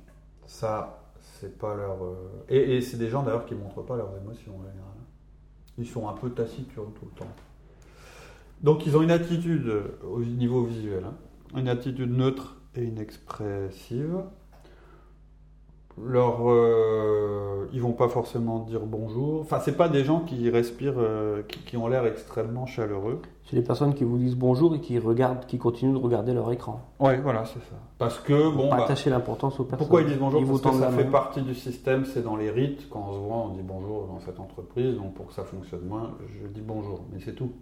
Ça, 0.46 1.02
c'est 1.20 1.58
pas 1.58 1.74
leur. 1.74 2.04
Euh, 2.04 2.44
et, 2.48 2.80
c'est 2.80 2.96
des 2.96 3.08
gens 3.08 3.24
d'ailleurs 3.24 3.44
qui 3.44 3.54
ne 3.54 3.60
montrent 3.60 3.82
pas 3.82 3.96
leurs 3.96 4.16
émotions 4.16 4.52
en 4.52 4.62
général. 4.62 4.94
Ils 5.78 5.88
sont 5.88 6.08
un 6.08 6.12
peu 6.12 6.30
taciturnes 6.30 6.92
tout 6.98 7.06
le 7.06 7.18
temps. 7.18 7.32
Donc 8.62 8.86
ils 8.86 8.96
ont 8.96 9.02
une 9.02 9.10
attitude 9.10 9.70
au 10.08 10.20
niveau 10.20 10.64
visuel, 10.64 11.04
hein. 11.04 11.14
une 11.58 11.68
attitude 11.68 12.10
neutre 12.10 12.56
et 12.74 12.84
inexpressive 12.84 14.22
leur, 16.04 16.50
euh, 16.50 17.68
ils 17.72 17.80
vont 17.80 17.92
pas 17.92 18.08
forcément 18.08 18.58
dire 18.60 18.80
bonjour. 18.84 19.40
Enfin, 19.40 19.60
c'est 19.60 19.76
pas 19.76 19.88
des 19.88 20.04
gens 20.04 20.20
qui 20.20 20.50
respirent, 20.50 20.98
euh, 20.98 21.42
qui, 21.42 21.76
ont 21.76 21.88
l'air 21.88 22.04
extrêmement 22.06 22.66
chaleureux. 22.66 23.22
C'est 23.44 23.56
des 23.56 23.62
personnes 23.62 23.94
qui 23.94 24.04
vous 24.04 24.18
disent 24.18 24.36
bonjour 24.36 24.74
et 24.74 24.80
qui 24.80 24.98
regardent, 24.98 25.46
qui 25.46 25.56
continuent 25.56 25.94
de 25.94 25.98
regarder 25.98 26.34
leur 26.34 26.52
écran. 26.52 26.80
Ouais, 27.00 27.16
voilà, 27.18 27.44
c'est 27.46 27.60
ça. 27.60 27.76
Parce 27.98 28.18
que 28.18 28.50
bon, 28.54 28.68
pas 28.68 28.76
bah, 28.76 28.84
attacher 28.84 29.08
l'importance 29.08 29.58
aux 29.58 29.64
personnes. 29.64 29.78
Pourquoi 29.78 30.02
ils 30.02 30.08
disent 30.08 30.18
bonjour? 30.18 30.60
Parce 30.60 30.76
que 30.76 30.82
ça 30.82 30.90
fait 30.90 31.04
partie 31.04 31.42
du 31.42 31.54
système, 31.54 32.04
c'est 32.04 32.22
dans 32.22 32.36
les 32.36 32.50
rites. 32.50 32.90
Quand 32.90 33.06
on 33.08 33.12
se 33.14 33.18
voit, 33.18 33.36
on 33.36 33.48
dit 33.48 33.62
bonjour 33.62 34.06
dans 34.06 34.20
cette 34.20 34.38
entreprise. 34.38 34.96
Donc 34.96 35.14
pour 35.14 35.28
que 35.28 35.32
ça 35.32 35.44
fonctionne 35.44 35.86
moins, 35.86 36.10
je 36.42 36.46
dis 36.48 36.62
bonjour, 36.62 37.00
mais 37.12 37.20
c'est 37.24 37.34
tout. 37.34 37.52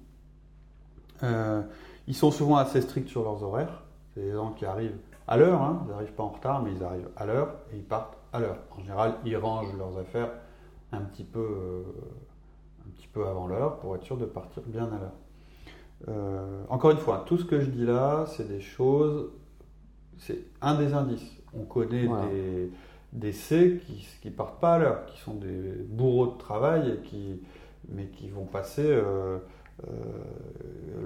Euh, 1.23 1.63
ils 2.09 2.17
sont 2.17 2.33
souvent 2.33 2.57
assez 2.57 2.81
stricts 2.81 3.09
sur 3.09 3.23
leurs 3.23 3.43
horaires. 3.45 3.85
C'est 4.15 4.23
des 4.23 4.33
gens 4.33 4.51
qui 4.51 4.65
arrivent 4.65 4.99
à 5.27 5.37
l'heure, 5.37 5.63
hein. 5.63 5.83
ils 5.87 5.91
n'arrivent 5.91 6.13
pas 6.13 6.23
en 6.23 6.29
retard, 6.29 6.63
mais 6.63 6.73
ils 6.73 6.83
arrivent 6.85 7.09
à 7.17 7.27
l'heure 7.27 7.55
et 7.73 7.77
ils 7.77 7.85
partent 7.85 8.17
à 8.35 8.41
l'heure. 8.41 8.59
En 8.77 8.81
général, 8.81 9.15
ils 9.25 9.37
rangent 9.37 9.75
leurs 9.79 9.97
affaires 9.97 10.31
un 10.93 11.01
petit 11.01 11.25
peu, 11.25 11.39
euh, 11.39 11.83
un 12.85 12.91
petit 12.91 13.07
peu 13.07 13.27
avant 13.27 13.47
l'heure 13.47 13.79
pour 13.79 13.95
être 13.95 14.03
sûr 14.03 14.17
de 14.17 14.27
partir 14.27 14.63
bien 14.67 14.85
à 14.85 14.99
l'heure. 14.99 15.13
Euh, 16.09 16.65
encore 16.69 16.91
une 16.91 16.99
fois, 16.99 17.25
tout 17.27 17.39
ce 17.39 17.45
que 17.45 17.61
je 17.61 17.71
dis 17.71 17.87
là, 17.87 18.27
c'est 18.27 18.49
des 18.49 18.61
choses, 18.61 19.31
c'est 20.19 20.41
un 20.61 20.75
des 20.75 20.93
indices. 20.95 21.31
On 21.55 21.65
connaît 21.65 22.09
des, 22.09 22.71
des 23.13 23.33
C 23.33 23.81
qui 23.87 24.29
ne 24.29 24.31
partent 24.31 24.61
pas 24.61 24.75
à 24.75 24.79
l'heure, 24.79 25.07
qui 25.07 25.21
sont 25.21 25.35
des 25.35 25.63
bourreaux 25.89 26.27
de 26.27 26.39
travail, 26.39 26.91
et 26.91 26.97
qui, 27.07 27.41
mais 27.89 28.07
qui 28.07 28.29
vont 28.29 28.47
passer 28.47 28.85
euh, 28.85 29.39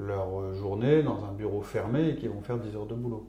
leur 0.07 0.55
journée 0.55 1.03
dans 1.03 1.27
un 1.27 1.33
bureau 1.33 1.61
fermé 1.61 2.09
et 2.09 2.17
qui 2.17 2.27
vont 2.27 2.41
faire 2.41 2.59
10 2.59 2.75
heures 2.75 2.87
de 2.87 2.95
boulot. 2.95 3.29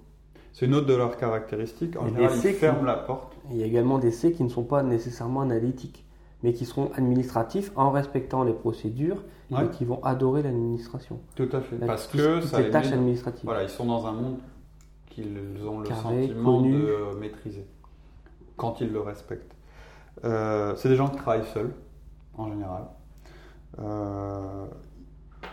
C'est 0.54 0.66
une 0.66 0.76
autre 0.76 0.88
de 0.88 0.94
leurs 0.94 1.18
caractéristiques. 1.18 1.96
En 1.98 2.08
général, 2.08 2.38
ils 2.44 2.54
ferment 2.54 2.84
la 2.84 2.96
porte. 2.96 3.34
Il 3.52 3.58
y 3.58 3.64
a 3.64 3.66
également 3.66 3.98
des 3.98 4.12
C 4.12 4.32
qui 4.32 4.44
ne 4.44 4.50
sont 4.50 4.64
pas 4.64 4.84
nécessairement 4.84 5.42
analytiques, 5.42 6.06
mais 6.44 6.54
qui 6.54 6.66
seront 6.66 6.92
administratifs 6.96 7.72
en 7.76 7.92
respectant 7.92 8.44
les 8.44 8.54
procédures 8.54 9.24
et 9.52 9.68
qui 9.72 9.86
vont 9.86 10.04
adorer 10.04 10.44
l'administration. 10.44 11.20
Tout 11.36 11.50
à 11.52 11.62
fait. 11.62 11.78
Parce 11.78 12.08
que 12.08 12.42
ça 12.42 12.62
les 12.62 12.70
tâches 12.70 12.92
administratives. 12.92 13.46
Voilà, 13.46 13.64
ils 13.64 13.70
sont 13.70 13.86
dans 13.86 14.06
un 14.06 14.12
monde 14.12 14.38
qu'ils 15.08 15.68
ont 15.68 15.80
le 15.80 15.86
sentiment 15.86 16.62
de 16.62 17.20
maîtriser 17.20 17.66
quand 18.58 18.82
ils 18.82 18.92
le 18.92 19.02
respectent. 19.02 19.56
Euh, 20.24 20.76
c'est 20.76 20.90
des 20.90 20.96
gens 20.96 21.08
qui 21.08 21.18
travaillent 21.18 21.48
seuls, 21.54 21.74
en 22.38 22.50
général. 22.50 22.84
Euh, 23.80 24.66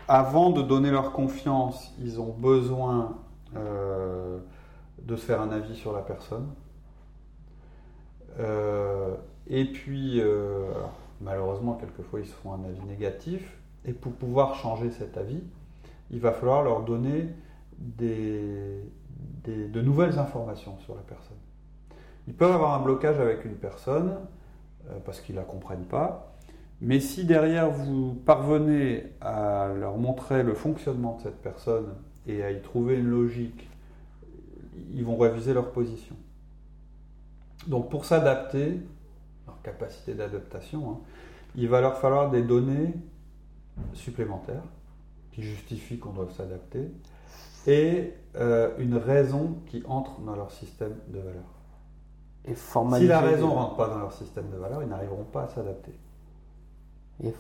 avant 0.09 0.51
de 0.51 0.63
donner 0.63 0.91
leur 0.91 1.13
confiance, 1.13 1.95
ils 2.03 2.21
ont 2.21 2.35
besoin 2.37 3.17
euh, 3.57 4.39
de 5.07 5.17
se 5.17 5.25
faire 5.25 5.41
un 5.41 5.51
avis 5.51 5.75
sur 5.77 5.93
la 5.93 6.03
personne. 6.03 6.49
Euh, 8.39 9.15
et 9.49 9.65
puis, 9.65 10.21
euh, 10.21 10.71
malheureusement, 11.21 11.75
quelquefois, 11.75 12.21
ils 12.21 12.27
se 12.27 12.35
font 12.35 12.53
un 12.53 12.65
avis 12.65 12.85
négatif. 12.87 13.57
Et 13.85 13.93
pour 13.93 14.13
pouvoir 14.13 14.57
changer 14.57 14.91
cet 14.91 15.17
avis, 15.17 15.43
il 16.11 16.21
va 16.21 16.33
falloir 16.33 16.63
leur 16.63 16.83
donner 16.83 17.29
de 17.79 18.83
nouvelles 19.81 20.19
informations 20.19 20.77
sur 20.79 20.95
la 20.95 21.03
personne. 21.03 21.37
Ils 22.29 22.35
peuvent 22.35 22.53
avoir 22.53 22.75
un 22.75 22.83
blocage 22.83 23.21
avec 23.21 23.45
une 23.45 23.55
personne 23.55 24.17
euh, 24.91 24.99
parce 25.05 25.21
qu'ils 25.21 25.37
ne 25.37 25.41
la 25.41 25.47
comprennent 25.47 25.85
pas. 25.85 26.33
Mais 26.81 27.01
si 27.01 27.25
derrière 27.25 27.71
vous 27.71 28.15
parvenez 28.15 29.05
à 29.21 29.69
leur 29.75 29.97
montrer 29.97 30.43
le 30.43 30.55
fonctionnement 30.55 31.17
de 31.17 31.23
cette 31.23 31.41
personne 31.41 31.95
et 32.27 32.43
à 32.43 32.51
y 32.51 32.61
trouver 32.61 32.97
une 32.97 33.09
logique 33.09 33.69
ils 34.93 35.05
vont 35.05 35.17
réviser 35.17 35.55
leur 35.55 35.73
position. 35.73 36.17
Donc 37.67 37.91
pour 37.91 38.05
s'adapter, 38.05 38.81
leur 39.47 39.61
capacité 39.63 40.15
d'adaptation, 40.15 40.91
hein, 40.91 40.99
il 41.55 41.69
va 41.69 41.81
leur 41.81 41.99
falloir 41.99 42.31
des 42.31 42.43
données 42.43 42.95
supplémentaires 43.95 44.63
qui 45.33 45.43
justifient 45.43 45.99
qu'on 45.99 46.13
doit 46.13 46.29
s'adapter 46.37 46.91
et 47.67 48.15
euh, 48.37 48.71
une 48.79 48.97
raison 48.97 49.57
qui 49.67 49.83
entre 49.87 50.21
dans 50.21 50.37
leur 50.37 50.51
système 50.53 50.95
de 51.09 51.19
valeur. 51.19 51.45
Et 52.45 52.55
si 52.55 53.07
la 53.09 53.21
raison 53.21 53.49
ne 53.49 53.55
rentre 53.55 53.77
pas 53.77 53.89
dans 53.89 53.99
leur 53.99 54.13
système 54.13 54.49
de 54.51 54.57
valeur, 54.57 54.83
ils 54.83 54.89
n'arriveront 54.89 55.25
pas 55.25 55.45
à 55.45 55.49
s'adapter. 55.49 55.99
Il 57.21 57.33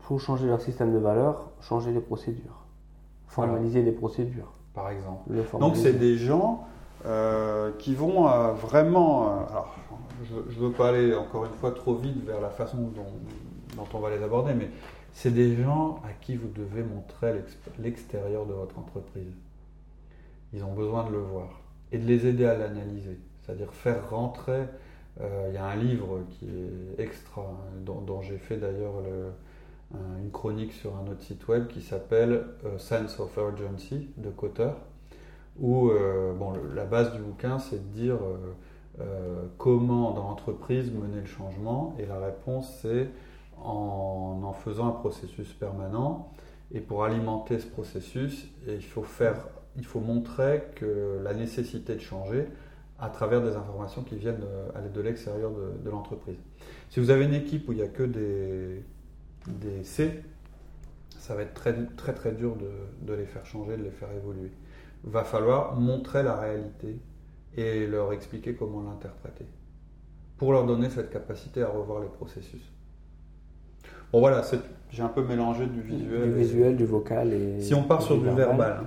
faut 0.00 0.18
changer 0.18 0.46
leur 0.46 0.60
système 0.60 0.92
de 0.92 0.98
valeur, 0.98 1.50
changer 1.62 1.92
les 1.92 2.00
procédures, 2.00 2.66
formaliser 3.26 3.82
les 3.82 3.92
procédures. 3.92 4.52
Par 4.74 4.90
exemple. 4.90 5.30
Donc 5.58 5.76
c'est 5.76 5.94
des 5.94 6.16
gens 6.16 6.66
euh, 7.06 7.72
qui 7.78 7.94
vont 7.94 8.28
euh, 8.28 8.52
vraiment. 8.52 9.24
Euh, 9.24 9.46
alors, 9.50 9.74
je 10.28 10.34
ne 10.34 10.66
veux 10.66 10.72
pas 10.72 10.90
aller 10.90 11.14
encore 11.14 11.46
une 11.46 11.54
fois 11.54 11.72
trop 11.72 11.94
vite 11.94 12.22
vers 12.26 12.42
la 12.42 12.50
façon 12.50 12.92
dont, 12.94 13.86
on 13.94 13.98
va 13.98 14.10
les 14.10 14.22
aborder, 14.22 14.52
mais 14.52 14.68
c'est 15.12 15.30
des 15.30 15.56
gens 15.56 16.02
à 16.04 16.12
qui 16.20 16.36
vous 16.36 16.48
devez 16.48 16.82
montrer 16.82 17.42
l'extérieur 17.78 18.44
de 18.44 18.52
votre 18.52 18.78
entreprise. 18.78 19.32
Ils 20.52 20.62
ont 20.62 20.74
besoin 20.74 21.04
de 21.04 21.12
le 21.12 21.20
voir 21.20 21.60
et 21.90 21.96
de 21.96 22.06
les 22.06 22.26
aider 22.26 22.44
à 22.44 22.54
l'analyser, 22.58 23.18
c'est-à-dire 23.40 23.72
faire 23.72 24.10
rentrer. 24.10 24.64
Il 25.18 25.54
y 25.54 25.56
a 25.56 25.64
un 25.64 25.76
livre 25.76 26.20
qui 26.28 26.46
est 26.46 27.02
extra, 27.02 27.42
dont, 27.84 28.20
j'ai 28.20 28.38
fait 28.38 28.58
d'ailleurs 28.58 29.02
une 29.94 30.30
chronique 30.30 30.72
sur 30.72 30.94
un 30.96 31.10
autre 31.10 31.22
site 31.22 31.48
web 31.48 31.66
qui 31.66 31.80
s'appelle 31.80 32.44
Sense 32.76 33.18
of 33.18 33.34
Urgency 33.38 34.10
de 34.18 34.28
Cotter 34.28 34.70
où 35.58 35.90
euh, 35.90 36.32
bon, 36.32 36.52
la 36.74 36.84
base 36.84 37.12
du 37.12 37.20
bouquin, 37.20 37.58
c'est 37.58 37.76
de 37.76 37.92
dire 37.92 38.16
euh, 38.16 38.54
euh, 39.00 39.44
comment 39.58 40.12
dans 40.12 40.24
l'entreprise 40.24 40.90
mener 40.92 41.20
le 41.20 41.26
changement, 41.26 41.94
et 41.98 42.06
la 42.06 42.18
réponse, 42.18 42.78
c'est 42.80 43.08
en 43.62 44.40
en 44.42 44.52
faisant 44.52 44.88
un 44.88 44.92
processus 44.92 45.52
permanent. 45.52 46.32
Et 46.72 46.80
pour 46.80 47.04
alimenter 47.04 47.58
ce 47.58 47.66
processus, 47.66 48.48
il 48.66 48.84
faut, 48.84 49.02
faire, 49.02 49.48
il 49.76 49.84
faut 49.84 49.98
montrer 49.98 50.68
que 50.76 51.20
la 51.22 51.34
nécessité 51.34 51.96
de 51.96 52.00
changer 52.00 52.46
à 53.00 53.08
travers 53.08 53.42
des 53.42 53.56
informations 53.56 54.02
qui 54.02 54.14
viennent 54.14 54.40
de, 54.94 55.00
l'extérieur 55.00 55.50
de, 55.50 55.90
l'entreprise. 55.90 56.36
Si 56.88 57.00
vous 57.00 57.10
avez 57.10 57.24
une 57.24 57.34
équipe 57.34 57.68
où 57.68 57.72
il 57.72 57.78
n'y 57.78 57.82
a 57.82 57.88
que 57.88 58.04
des, 58.04 58.84
des 59.48 59.82
C, 59.82 60.22
ça 61.18 61.34
va 61.34 61.42
être 61.42 61.54
très 61.54 61.74
très, 61.96 62.14
très 62.14 62.32
dur 62.32 62.54
de, 62.56 62.70
de 63.02 63.14
les 63.14 63.26
faire 63.26 63.44
changer, 63.44 63.76
de 63.76 63.82
les 63.82 63.90
faire 63.90 64.12
évoluer 64.12 64.52
va 65.04 65.24
falloir 65.24 65.76
montrer 65.76 66.22
la 66.22 66.36
réalité 66.36 66.98
et 67.56 67.86
leur 67.86 68.12
expliquer 68.12 68.54
comment 68.54 68.82
l'interpréter 68.82 69.46
pour 70.40 70.52
leur 70.52 70.64
donner 70.64 70.88
cette 70.88 71.10
capacité 71.10 71.62
à 71.62 71.68
revoir 71.68 72.00
les 72.00 72.08
processus. 72.08 72.62
Bon 74.10 74.20
voilà, 74.20 74.42
j'ai 74.90 75.02
un 75.02 75.08
peu 75.08 75.22
mélangé 75.22 75.66
du 75.66 75.82
visuel. 75.82 76.32
Du 76.32 76.38
visuel, 76.38 76.76
du 76.76 76.86
vocal 76.86 77.32
et. 77.32 77.60
Si 77.60 77.74
on 77.74 77.82
part 77.82 78.02
sur 78.02 78.18
du 78.18 78.28
verbal, 78.30 78.80
hein, 78.82 78.86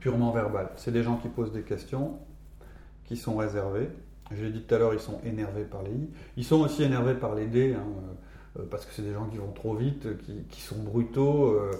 purement 0.00 0.32
verbal, 0.32 0.70
c'est 0.76 0.90
des 0.90 1.02
gens 1.02 1.16
qui 1.16 1.28
posent 1.28 1.52
des 1.52 1.62
questions, 1.62 2.18
qui 3.04 3.16
sont 3.16 3.36
réservés. 3.36 3.90
Je 4.30 4.42
l'ai 4.44 4.50
dit 4.50 4.62
tout 4.62 4.74
à 4.74 4.78
l'heure, 4.78 4.94
ils 4.94 5.00
sont 5.00 5.20
énervés 5.24 5.64
par 5.64 5.82
les 5.82 5.90
I. 5.90 6.10
Ils 6.38 6.44
sont 6.44 6.60
aussi 6.60 6.82
énervés 6.82 7.14
par 7.14 7.34
les 7.34 7.46
D, 7.46 7.74
hein, 7.74 7.84
euh, 8.58 8.62
parce 8.70 8.86
que 8.86 8.92
c'est 8.94 9.02
des 9.02 9.12
gens 9.12 9.26
qui 9.26 9.36
vont 9.36 9.52
trop 9.52 9.74
vite, 9.74 10.08
qui, 10.48 10.60
sont 10.60 10.82
brutaux. 10.82 11.52
Euh, 11.52 11.70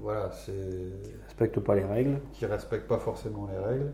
voilà, 0.00 0.30
c'est. 0.30 0.52
Qui 0.52 1.14
respectent 1.24 1.60
pas 1.60 1.74
les 1.74 1.84
règles. 1.84 2.18
Qui 2.32 2.46
respectent 2.46 2.88
pas 2.88 2.98
forcément 2.98 3.48
les 3.50 3.58
règles. 3.58 3.92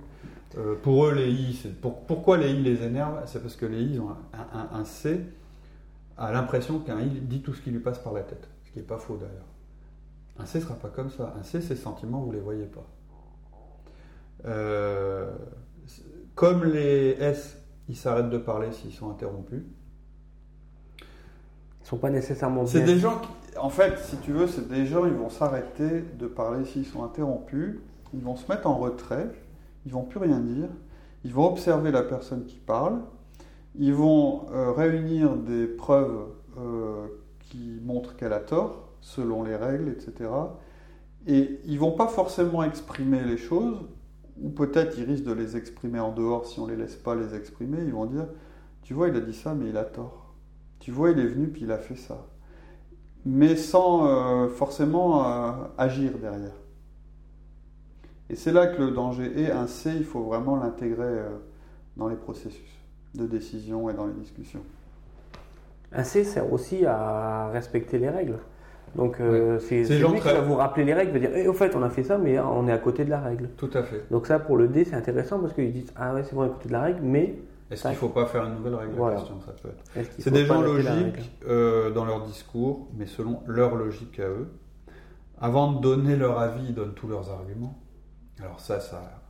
Euh, 0.59 0.75
pour 0.83 1.07
eux, 1.07 1.14
les 1.14 1.31
I, 1.31 1.55
c'est 1.55 1.81
pourquoi 1.81 2.37
les 2.37 2.52
I 2.52 2.62
les 2.62 2.83
énervent? 2.83 3.23
C'est 3.26 3.41
parce 3.41 3.57
que 3.57 3.67
les 3.67 3.83
I 3.83 4.00
ont 4.00 4.11
un, 4.52 4.85
C 4.85 5.21
a 6.19 6.31
l'impression 6.33 6.81
qu'un 6.81 7.00
I 7.00 7.09
dit 7.09 7.41
tout 7.41 7.55
ce 7.55 7.62
qui 7.62 7.71
lui 7.71 7.81
passe 7.81 7.99
par 7.99 8.12
la 8.12 8.23
tête, 8.23 8.49
ce 8.64 8.71
qui 8.71 8.79
n'est 8.79 8.85
pas 8.85 8.99
faux 8.99 9.17
d'ailleurs. 9.17 9.47
Un 10.38 10.45
C 10.45 10.59
ne 10.59 10.64
sera 10.64 10.75
pas 10.75 10.88
comme 10.88 11.11
ça. 11.11 11.35
Un 11.38 11.43
C, 11.43 11.61
ses 11.61 11.76
sentiments, 11.76 12.21
vous 12.21 12.31
ne 12.31 12.37
les 12.37 12.43
voyez 12.43 12.67
pas. 12.67 12.87
Euh, 14.45 15.31
comme 16.35 16.64
les 16.64 17.17
S, 17.19 17.59
ils 17.88 17.97
s'arrêtent 17.97 18.31
de 18.31 18.38
parler 18.38 18.73
s'ils 18.73 18.93
sont 18.93 19.11
interrompus. 19.11 19.62
Sont 21.92 21.99
pas 21.99 22.08
nécessairement. 22.08 22.64
C'est 22.64 22.84
des 22.84 22.99
gens 22.99 23.18
qui, 23.18 23.58
en 23.58 23.68
fait, 23.68 23.99
si 23.99 24.16
tu 24.16 24.32
veux, 24.32 24.46
c'est 24.46 24.66
des 24.66 24.87
gens, 24.87 25.04
ils 25.04 25.12
vont 25.12 25.28
s'arrêter 25.28 26.02
de 26.18 26.26
parler 26.26 26.64
s'ils 26.64 26.87
sont 26.87 27.04
interrompus, 27.04 27.80
ils 28.14 28.22
vont 28.22 28.34
se 28.34 28.50
mettre 28.50 28.66
en 28.66 28.78
retrait, 28.78 29.30
ils 29.84 29.92
vont 29.92 30.02
plus 30.02 30.18
rien 30.18 30.38
dire, 30.38 30.70
ils 31.22 31.34
vont 31.34 31.46
observer 31.46 31.90
la 31.90 32.02
personne 32.02 32.46
qui 32.46 32.56
parle, 32.56 33.00
ils 33.75 33.92
vont 33.92 34.46
euh, 34.54 34.72
réunir 34.72 35.37
des 35.37 35.66
preuves 35.66 36.28
euh, 36.58 37.08
qui 37.40 37.78
montrent 37.84 38.16
qu'elle 38.16 38.32
a 38.32 38.40
tort, 38.40 38.88
selon 39.02 39.42
les 39.42 39.54
règles, 39.54 39.90
etc. 39.90 40.30
Et 41.26 41.61
ils 41.66 41.78
vont 41.78 41.92
pas 41.92 42.08
forcément 42.08 42.62
exprimer 42.62 43.22
les 43.22 43.37
choses, 43.37 43.76
ou 44.40 44.49
peut-être 44.49 44.96
ils 44.96 45.04
risquent 45.04 45.26
de 45.26 45.34
les 45.34 45.58
exprimer 45.58 46.00
en 46.00 46.12
dehors 46.12 46.46
si 46.46 46.58
on 46.58 46.66
les 46.66 46.76
laisse 46.76 46.96
pas 46.96 47.14
les 47.14 47.34
exprimer. 47.34 47.82
Ils 47.84 47.92
vont 47.92 48.06
dire, 48.06 48.28
tu 48.82 48.94
vois, 48.94 49.08
il 49.08 49.16
a 49.16 49.20
dit 49.20 49.34
ça, 49.34 49.52
mais 49.52 49.68
il 49.68 49.76
a 49.76 49.84
tort. 49.84 50.22
Tu 50.83 50.91
vois, 50.91 51.11
il 51.12 51.19
est 51.19 51.27
venu 51.27 51.49
puis 51.49 51.62
il 51.62 51.73
a 51.73 51.79
fait 51.79 51.97
ça 51.97 52.27
mais 53.25 53.57
sans 53.57 54.07
euh, 54.07 54.49
forcément 54.49 55.25
euh, 55.25 55.53
agir 55.79 56.12
derrière. 56.21 56.53
Et 58.31 58.35
c'est 58.35 58.53
là 58.53 58.67
que 58.67 58.81
le 58.81 58.91
danger 58.91 59.31
est. 59.37 59.51
Un 59.51 59.67
C, 59.67 59.93
il 59.95 60.05
faut 60.05 60.23
vraiment 60.23 60.57
l'intégrer 60.57 61.05
euh, 61.05 61.29
dans 61.97 62.09
les 62.09 62.17
processus 62.17 62.81
de 63.15 63.27
décision 63.27 63.91
et 63.91 63.95
dans 63.95 64.07
les 64.07 64.15
discussions. 64.15 64.62
Un 65.93 66.05
C 66.05 66.25
sert 66.25 66.51
aussi 66.51 66.87
à 66.87 67.49
respecter 67.53 67.99
les 67.99 68.09
règles. 68.09 68.39
Donc 68.95 69.17
c'est 69.61 69.85
lui 69.85 70.21
qui 70.21 70.27
va 70.27 70.41
vous 70.43 70.57
rappeler 70.57 70.85
les 70.85 70.93
règles, 70.93 71.12
va 71.12 71.19
dire 71.19 71.31
eh, 71.35 71.49
au 71.49 71.55
fait 71.55 71.75
on 71.75 71.83
a 71.83 71.89
fait 71.89 72.03
ça 72.03 72.19
mais 72.19 72.39
on 72.39 72.69
est 72.69 72.73
à 72.73 72.77
côté 72.77 73.07
de 73.07 73.11
la 73.11 73.21
règle. 73.21 73.49
Tout 73.57 73.71
à 73.73 73.83
fait. 73.83 74.05
Donc 74.11 74.27
ça 74.27 74.39
pour 74.39 74.59
le 74.59 74.69
D 74.69 74.85
c'est 74.85 74.95
intéressant 74.95 75.39
parce 75.39 75.55
qu'ils 75.55 75.73
disent 75.73 75.91
ah 75.97 76.12
ouais 76.12 76.25
c'est 76.25 76.35
vrai 76.35 76.49
à 76.49 76.51
côté 76.51 76.69
de 76.69 76.75
la 76.75 76.83
règle 76.83 77.01
mais 77.03 77.37
est-ce 77.73 77.83
qu'il 77.83 77.91
ne 77.93 77.97
faut 77.97 78.09
pas 78.09 78.26
faire 78.26 78.45
une 78.45 78.55
nouvelle 78.55 78.75
règle. 78.75 78.93
C'est 80.19 80.31
des 80.31 80.45
gens 80.45 80.61
logiques 80.61 81.33
euh, 81.47 81.91
dans 81.91 82.05
leur 82.05 82.23
discours, 82.25 82.88
mais 82.95 83.07
selon 83.07 83.43
leur 83.47 83.75
logique 83.75 84.21
à 84.21 84.29
eux. 84.29 84.49
Avant 85.41 85.73
de 85.73 85.81
donner 85.81 86.17
leur 86.17 86.38
avis, 86.38 86.67
ils 86.69 86.75
donnent 86.75 86.95
tous 86.95 87.09
leurs 87.09 87.31
arguments. 87.31 87.79
Alors 88.41 88.61
ça, 88.61 88.81
ça, 88.81 89.23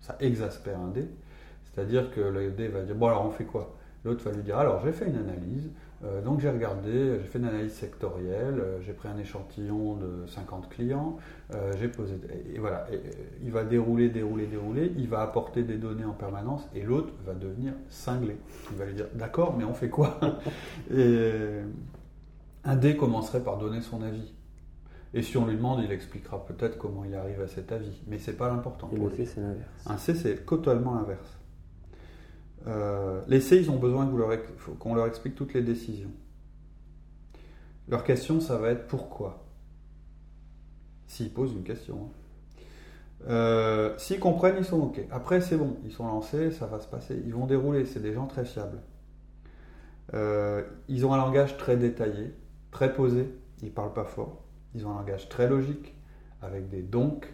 ça 0.00 0.16
exaspère 0.20 0.78
un 0.78 0.88
D. 0.88 1.08
C'est-à-dire 1.64 2.10
que 2.10 2.20
le 2.20 2.50
D 2.50 2.68
va 2.68 2.82
dire, 2.82 2.94
bon 2.94 3.08
alors 3.08 3.26
on 3.26 3.30
fait 3.30 3.44
quoi? 3.44 3.76
L'autre 4.04 4.22
va 4.24 4.32
lui 4.32 4.42
dire, 4.42 4.58
alors 4.58 4.80
j'ai 4.84 4.92
fait 4.92 5.06
une 5.06 5.16
analyse, 5.16 5.70
euh, 6.04 6.20
donc 6.20 6.40
j'ai 6.40 6.50
regardé, 6.50 7.18
j'ai 7.20 7.26
fait 7.26 7.38
une 7.38 7.46
analyse 7.46 7.72
sectorielle, 7.72 8.60
euh, 8.60 8.80
j'ai 8.82 8.92
pris 8.92 9.08
un 9.08 9.16
échantillon 9.16 9.94
de 9.94 10.26
50 10.26 10.68
clients, 10.68 11.16
euh, 11.54 11.72
j'ai 11.80 11.88
posé, 11.88 12.16
et, 12.54 12.58
voilà, 12.58 12.86
il 13.42 13.50
va 13.50 13.64
dérouler, 13.64 14.10
dérouler, 14.10 14.46
dérouler, 14.46 14.92
il 14.98 15.08
va 15.08 15.22
apporter 15.22 15.62
des 15.62 15.76
données 15.76 16.04
en 16.04 16.12
permanence, 16.12 16.68
et 16.74 16.82
l'autre 16.82 17.12
va 17.24 17.32
devenir 17.32 17.72
cinglé. 17.88 18.36
Il 18.72 18.76
va 18.76 18.84
lui 18.84 18.94
dire, 18.94 19.06
d'accord, 19.14 19.56
mais 19.56 19.64
on 19.64 19.72
fait 19.72 19.88
quoi 19.88 20.20
Et 20.94 21.32
un 22.64 22.76
D 22.76 22.96
commencerait 22.96 23.42
par 23.42 23.56
donner 23.56 23.80
son 23.80 24.02
avis. 24.02 24.34
Et 25.14 25.22
si 25.22 25.38
on 25.38 25.46
lui 25.46 25.56
demande, 25.56 25.82
il 25.82 25.92
expliquera 25.92 26.44
peut-être 26.44 26.76
comment 26.76 27.04
il 27.04 27.14
arrive 27.14 27.40
à 27.40 27.46
cet 27.46 27.72
avis. 27.72 28.02
Mais 28.06 28.18
c'est 28.18 28.36
pas 28.36 28.48
l'important. 28.48 28.90
Et 28.92 28.98
le 28.98 29.08
C, 29.10 29.24
c'est 29.24 29.40
l'inverse. 29.40 29.86
Un 29.86 29.96
C, 29.96 30.14
c'est 30.14 30.44
totalement 30.44 30.94
l'inverse. 30.94 31.38
Euh, 32.66 33.20
les 33.28 33.40
C, 33.40 33.58
ils 33.58 33.70
ont 33.70 33.76
besoin 33.76 34.06
qu'on 34.78 34.94
leur, 34.94 35.06
explique 35.06 35.34
toutes 35.34 35.54
les 35.54 35.62
décisions. 35.62 36.10
Leur 37.88 38.02
question, 38.02 38.40
ça 38.40 38.58
va 38.58 38.70
être 38.70 38.88
pourquoi? 38.88 39.44
S'ils 41.06 41.32
posent 41.32 41.52
une 41.52 41.62
question. 41.62 41.96
Hein. 41.96 43.28
Euh, 43.28 43.94
s'ils 43.98 44.18
comprennent, 44.18 44.56
ils 44.58 44.64
sont 44.64 44.80
OK. 44.80 45.00
Après, 45.10 45.40
c'est 45.40 45.56
bon, 45.56 45.76
ils 45.84 45.92
sont 45.92 46.06
lancés, 46.06 46.50
ça 46.50 46.66
va 46.66 46.80
se 46.80 46.88
passer. 46.88 47.22
Ils 47.24 47.34
vont 47.34 47.46
dérouler, 47.46 47.84
c'est 47.86 48.02
des 48.02 48.12
gens 48.12 48.26
très 48.26 48.44
fiables. 48.44 48.80
Euh, 50.14 50.62
ils 50.88 51.06
ont 51.06 51.12
un 51.12 51.16
langage 51.16 51.56
très 51.56 51.76
détaillé, 51.76 52.34
très 52.72 52.92
posé, 52.92 53.28
ils 53.62 53.72
parlent 53.72 53.94
pas 53.94 54.04
fort. 54.04 54.42
Ils 54.74 54.86
ont 54.86 54.90
un 54.90 54.98
langage 54.98 55.28
très 55.28 55.48
logique, 55.48 55.94
avec 56.42 56.68
des 56.68 56.82
donc, 56.82 57.32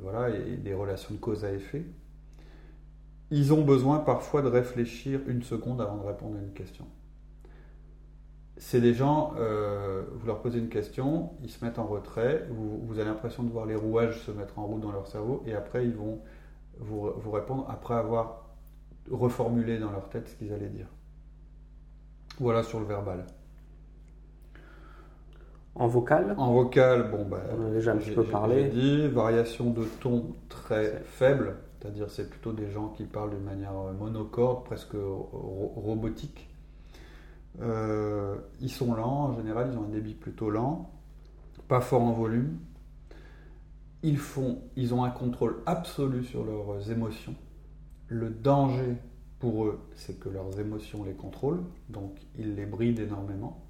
voilà, 0.00 0.34
et 0.34 0.56
des 0.56 0.74
relations 0.74 1.14
de 1.14 1.20
cause 1.20 1.44
à 1.44 1.52
effet 1.52 1.84
ils 3.30 3.52
ont 3.52 3.62
besoin 3.62 3.98
parfois 3.98 4.42
de 4.42 4.48
réfléchir 4.48 5.20
une 5.26 5.42
seconde 5.42 5.80
avant 5.80 5.96
de 5.96 6.06
répondre 6.06 6.36
à 6.36 6.40
une 6.40 6.52
question. 6.52 6.86
C'est 8.56 8.80
des 8.80 8.94
gens, 8.94 9.34
euh, 9.38 10.02
vous 10.14 10.26
leur 10.26 10.40
posez 10.40 10.58
une 10.58 10.68
question, 10.68 11.30
ils 11.42 11.50
se 11.50 11.64
mettent 11.64 11.78
en 11.78 11.86
retrait, 11.86 12.48
vous, 12.50 12.98
avez 12.98 13.04
l'impression 13.04 13.44
de 13.44 13.50
voir 13.50 13.66
les 13.66 13.76
rouages 13.76 14.20
se 14.20 14.32
mettre 14.32 14.58
en 14.58 14.66
route 14.66 14.80
dans 14.80 14.90
leur 14.90 15.06
cerveau, 15.06 15.42
et 15.46 15.54
après 15.54 15.84
ils 15.84 15.94
vont 15.94 16.20
vous, 16.80 17.10
vous 17.16 17.30
répondre 17.30 17.66
après 17.70 17.94
avoir 17.94 18.48
reformulé 19.10 19.78
dans 19.78 19.92
leur 19.92 20.08
tête 20.08 20.28
ce 20.28 20.34
qu'ils 20.34 20.52
allaient 20.52 20.68
dire. 20.68 20.88
Voilà 22.40 22.62
sur 22.62 22.80
le 22.80 22.86
verbal. 22.86 23.26
En 25.78 25.86
vocal? 25.86 26.34
En 26.36 26.52
vocal, 26.52 27.10
bon, 27.10 27.24
bah, 27.24 27.40
on 27.56 27.66
a 27.66 27.70
déjà 27.70 27.92
un 27.92 27.96
petit 27.96 28.10
peu 28.10 28.24
parlé. 28.24 28.64
dit, 28.64 29.06
variation 29.06 29.70
de 29.70 29.84
ton 30.00 30.34
très 30.48 31.02
faible. 31.04 31.54
C'est-à-dire 31.80 32.10
c'est 32.10 32.28
plutôt 32.28 32.52
des 32.52 32.70
gens 32.70 32.88
qui 32.88 33.04
parlent 33.04 33.30
d'une 33.30 33.44
manière 33.44 33.76
euh, 33.78 33.92
monocorde, 33.92 34.64
presque 34.64 34.96
robotique. 34.96 36.48
Euh, 37.60 38.36
ils 38.60 38.70
sont 38.70 38.94
lents, 38.94 39.24
en 39.24 39.34
général, 39.34 39.70
ils 39.72 39.78
ont 39.78 39.84
un 39.84 39.88
débit 39.88 40.14
plutôt 40.14 40.50
lent, 40.50 40.90
pas 41.68 41.80
fort 41.80 42.02
en 42.02 42.12
volume. 42.12 42.58
Ils, 44.02 44.18
font, 44.18 44.62
ils 44.76 44.94
ont 44.94 45.02
un 45.02 45.10
contrôle 45.10 45.56
absolu 45.66 46.24
sur 46.24 46.44
leurs 46.44 46.90
émotions. 46.90 47.34
Le 48.06 48.30
danger 48.30 48.96
pour 49.40 49.66
eux, 49.66 49.80
c'est 49.96 50.18
que 50.18 50.28
leurs 50.28 50.58
émotions 50.58 51.04
les 51.04 51.14
contrôlent, 51.14 51.62
donc 51.88 52.16
ils 52.36 52.54
les 52.54 52.66
brident 52.66 53.00
énormément. 53.00 53.64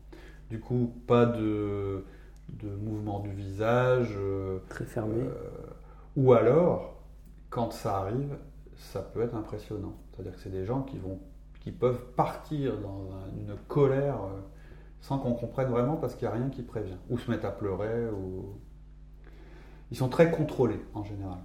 Du 0.50 0.60
coup, 0.60 0.92
pas 1.06 1.26
de, 1.26 2.04
de 2.48 2.68
mouvement 2.68 3.20
du 3.20 3.30
visage. 3.32 4.14
Euh, 4.16 4.58
Très 4.68 4.84
fermé. 4.84 5.24
ou 6.16 6.32
alors, 6.32 6.97
quand 7.50 7.72
ça 7.72 7.98
arrive, 7.98 8.36
ça 8.76 9.00
peut 9.00 9.22
être 9.22 9.34
impressionnant. 9.34 9.94
C'est-à-dire 10.12 10.34
que 10.34 10.40
c'est 10.40 10.50
des 10.50 10.64
gens 10.64 10.82
qui, 10.82 10.98
vont, 10.98 11.20
qui 11.60 11.72
peuvent 11.72 12.12
partir 12.16 12.78
dans 12.78 13.08
une 13.36 13.56
colère 13.68 14.22
euh, 14.22 14.40
sans 15.00 15.18
qu'on 15.18 15.34
comprenne 15.34 15.68
vraiment 15.68 15.96
parce 15.96 16.14
qu'il 16.14 16.28
n'y 16.28 16.34
a 16.34 16.36
rien 16.36 16.48
qui 16.50 16.62
prévient. 16.62 16.98
Ou 17.10 17.18
se 17.18 17.30
mettre 17.30 17.46
à 17.46 17.50
pleurer. 17.50 18.08
Ils 19.90 19.96
sont 19.96 20.08
très 20.08 20.30
contrôlés 20.30 20.80
en 20.94 21.04
général. 21.04 21.38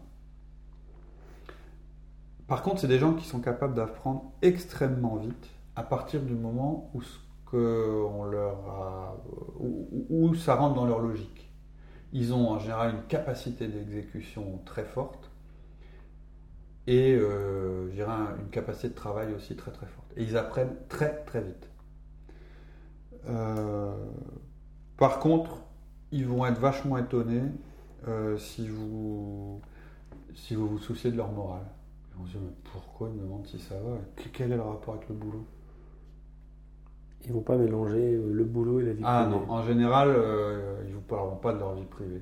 Par 2.48 2.62
contre, 2.62 2.82
c'est 2.82 2.88
des 2.88 3.00
gens 3.00 3.14
qui 3.14 3.26
sont 3.26 3.40
capables 3.40 3.74
d'apprendre 3.74 4.34
extrêmement 4.42 5.16
vite 5.16 5.50
à 5.76 5.84
partir 5.84 6.22
du 6.22 6.36
moment 6.36 6.92
où, 6.94 7.02
ce 7.02 7.18
que 7.50 8.06
on 8.10 8.26
leur 8.26 8.58
a, 8.68 9.18
où 9.60 10.36
ça 10.36 10.56
rentre 10.56 10.76
dans 10.76 10.86
leur 10.86 11.00
logique. 11.00 11.52
Ils 12.12 12.34
ont 12.34 12.50
en 12.50 12.60
général 12.60 12.96
une 12.96 13.04
capacité 13.04 13.68
d'exécution 13.68 14.60
très 14.66 14.84
forte 14.84 15.32
et 16.88 17.16
euh, 17.16 17.90
une 18.40 18.50
capacité 18.50 18.90
de 18.90 18.94
travail 18.94 19.34
aussi 19.34 19.56
très 19.56 19.72
très 19.72 19.86
forte. 19.86 20.12
Et 20.18 20.24
ils 20.24 20.38
apprennent 20.38 20.76
très 20.90 21.24
très 21.24 21.42
vite. 21.42 21.70
Euh, 23.30 23.96
par 24.98 25.20
contre, 25.20 25.62
ils 26.12 26.28
vont 26.28 26.46
être 26.46 26.60
vachement 26.60 26.98
étonnés 26.98 27.44
euh, 28.08 28.38
si, 28.38 28.68
vous, 28.68 29.62
si 30.36 30.56
vous 30.56 30.68
vous 30.68 30.78
souciez 30.78 31.12
de 31.12 31.18
leur 31.18 31.32
morale. 31.32 31.66
Ils 32.12 32.20
vont 32.20 32.26
se 32.26 32.32
dire 32.32 32.42
mais 32.44 32.54
pourquoi 32.72 33.10
ils 33.10 33.16
me 33.16 33.22
demandent 33.22 33.48
si 33.48 33.60
ça 33.60 33.76
va? 33.76 33.98
Quel 34.34 34.52
est 34.52 34.58
le 34.58 34.62
rapport 34.62 34.96
avec 34.96 35.08
le 35.08 35.16
boulot? 35.16 35.46
Ils 37.26 37.32
vont 37.32 37.42
pas 37.42 37.56
mélanger 37.56 38.16
euh, 38.16 38.34
le 38.34 38.44
boulot 38.44 38.82
et 38.82 38.84
la 38.84 38.94
vie 38.94 39.04
ah, 39.06 39.24
privée. 39.24 39.38
Ah 39.42 39.46
non, 39.48 39.54
en 39.54 39.64
général, 39.64 40.10
ils 40.84 40.90
ne 40.90 40.96
vous 40.96 41.02
parleront 41.02 41.38
pas 41.38 41.54
de 41.54 41.60
leur 41.60 41.76
vie 41.76 41.86
privée. 41.86 42.22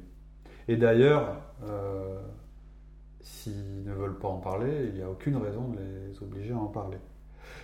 Et 0.67 0.77
d'ailleurs, 0.77 1.37
S'ils 3.21 3.83
ne 3.85 3.93
veulent 3.93 4.17
pas 4.17 4.27
en 4.27 4.37
parler, 4.37 4.87
il 4.89 4.95
n'y 4.95 5.01
a 5.01 5.09
aucune 5.09 5.37
raison 5.37 5.67
de 5.69 5.77
les 5.77 6.23
obliger 6.23 6.53
à 6.53 6.57
en 6.57 6.67
parler. 6.67 6.97